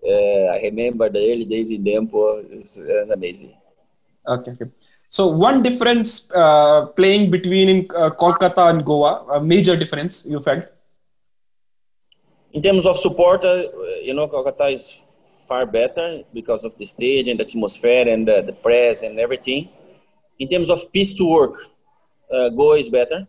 [0.07, 2.43] Uh, I remember the early days in Dempo.
[2.51, 3.53] It's, it's amazing.
[4.27, 4.65] Okay, okay.
[5.11, 10.63] So one difference uh, playing between uh, Kolkata and Goa, a major difference you felt?
[12.53, 13.63] In terms of support, uh,
[14.01, 15.05] you know, Kolkata is
[15.49, 19.67] far better because of the stage and the atmosphere and the, the press and everything.
[20.39, 21.55] In terms of peace to work,
[22.33, 23.27] uh, Goa is better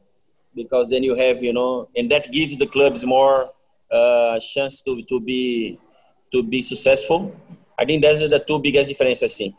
[0.54, 3.50] because then you have, you know, and that gives the clubs more
[3.90, 5.80] uh, chance to, to be
[6.30, 7.34] to be successful.
[7.76, 9.56] I think that's the two biggest differences I see.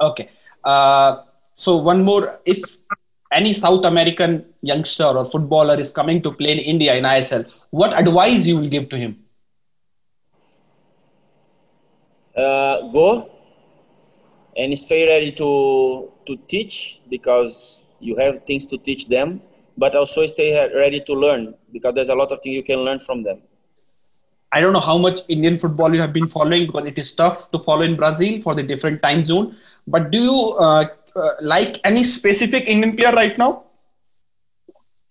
[0.00, 0.30] Okay.
[0.64, 1.22] Uh,
[1.62, 2.58] so one more, if
[3.30, 7.96] any South American youngster or footballer is coming to play in India in ISL, what
[7.96, 9.16] advice you will give to him?
[12.36, 13.30] Uh, go
[14.56, 19.40] and stay ready to to teach because you have things to teach them,
[19.78, 22.98] but also stay ready to learn because there's a lot of things you can learn
[22.98, 23.40] from them.
[24.50, 27.52] I don't know how much Indian football you have been following because it is tough
[27.52, 29.54] to follow in Brazil for the different time zone.
[29.86, 30.86] But do you uh,
[31.40, 33.64] like any specific Indian player right now?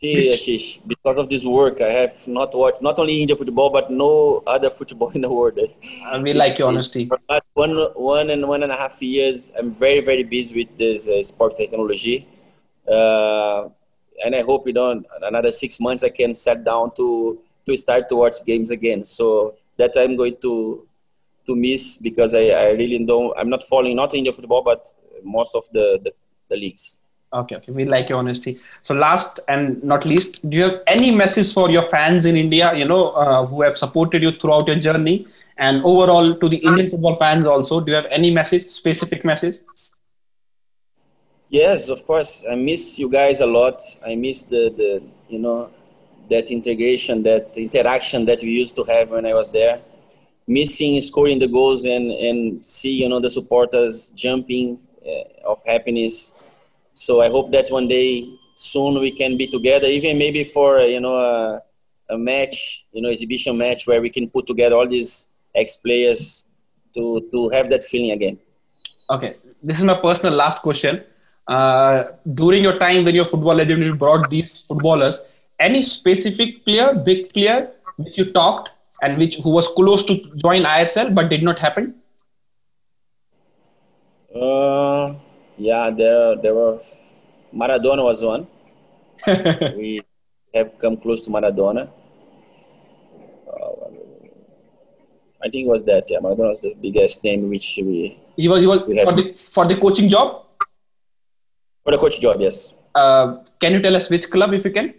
[0.01, 3.91] See, Ashish, because of this work, I have not watched not only Indian football but
[3.91, 5.59] no other football in the world.
[6.05, 7.05] I really like your honesty.
[7.05, 10.75] For last one, one and one and a half years, I'm very, very busy with
[10.75, 12.27] this uh, sport technology,
[12.87, 13.69] uh,
[14.25, 18.09] and I hope you don't another six months I can sit down to to start
[18.09, 19.03] to watch games again.
[19.03, 20.87] So that I'm going to
[21.45, 23.37] to miss because I, I really don't.
[23.37, 24.91] I'm not following not Indian football but
[25.23, 26.13] most of the, the,
[26.49, 27.01] the leagues.
[27.33, 27.71] Okay, okay.
[27.71, 28.59] We like your honesty.
[28.83, 32.73] So, last and not least, do you have any message for your fans in India?
[32.73, 36.89] You know, uh, who have supported you throughout your journey, and overall to the Indian
[36.89, 37.79] football fans also.
[37.79, 39.55] Do you have any message, specific message?
[41.49, 42.45] Yes, of course.
[42.49, 43.81] I miss you guys a lot.
[44.05, 45.69] I miss the the you know
[46.29, 49.81] that integration, that interaction that we used to have when I was there.
[50.47, 54.79] Missing scoring the goals and and see you know the supporters jumping
[55.45, 56.55] of happiness.
[56.93, 60.85] So I hope that one day soon we can be together, even maybe for uh,
[60.85, 61.61] you know a,
[62.09, 66.45] a match, you know, exhibition match where we can put together all these ex players
[66.93, 68.37] to to have that feeling again.
[69.09, 71.03] Okay, this is my personal last question.
[71.47, 72.03] Uh,
[72.35, 75.19] during your time when your football legend brought these footballers,
[75.59, 78.69] any specific player, big player, which you talked
[79.01, 81.95] and which who was close to join ISL but did not happen?
[84.33, 85.15] Uh,
[85.57, 86.79] yeah, there there were
[87.53, 88.47] Maradona was one.
[89.77, 90.01] we
[90.53, 91.89] have come close to Maradona.
[93.47, 93.91] Uh,
[95.43, 96.09] I think it was that.
[96.09, 98.17] Yeah, Maradona was the biggest name which we.
[98.37, 100.45] He was, he was for the for the coaching job.
[101.83, 102.77] For the coach job, yes.
[102.95, 104.93] Uh, can you tell us which club, if you can?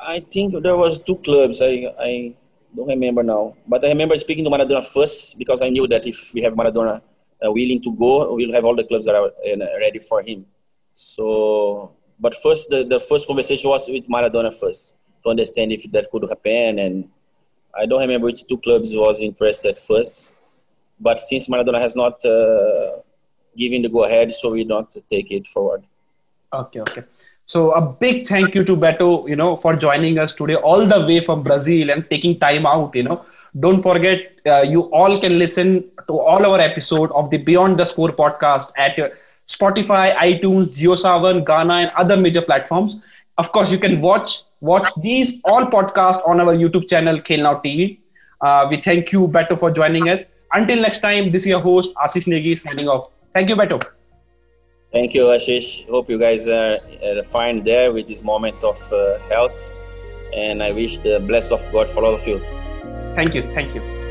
[0.00, 1.62] I think there was two clubs.
[1.62, 2.34] I I
[2.74, 6.32] don't remember now, but I remember speaking to Maradona first because I knew that if
[6.34, 7.00] we have Maradona
[7.44, 10.46] uh, willing to go, we'll have all the clubs that are uh, ready for him.
[10.94, 16.10] So, but first, the, the first conversation was with Maradona first to understand if that
[16.10, 16.78] could happen.
[16.78, 17.08] And
[17.74, 20.36] I don't remember which two clubs was interested first.
[21.00, 23.00] But since Maradona has not uh,
[23.56, 25.84] given the go ahead, so we don't take it forward.
[26.52, 27.02] Okay, okay.
[27.52, 31.00] So a big thank you to Beto, you know, for joining us today all the
[31.08, 33.26] way from Brazil and taking time out, you know.
[33.60, 37.84] Don't forget, uh, you all can listen to all our episode of the Beyond the
[37.84, 39.10] Score podcast at uh,
[39.46, 43.04] Spotify, iTunes, JioSaavn, Gaana, and other major platforms.
[43.36, 47.56] Of course, you can watch watch these all podcasts on our YouTube channel, Khel Now
[47.56, 47.98] TV.
[48.40, 50.24] Uh, we thank you, Beto, for joining us.
[50.54, 53.10] Until next time, this is your host, Ashish Negi, signing off.
[53.34, 53.84] Thank you, Beto.
[54.92, 55.88] Thank you, Ashish.
[55.88, 56.78] Hope you guys are
[57.24, 59.74] fine there with this moment of uh, health.
[60.34, 62.38] And I wish the bless of God for all of you.
[63.14, 63.42] Thank you.
[63.42, 64.01] Thank you.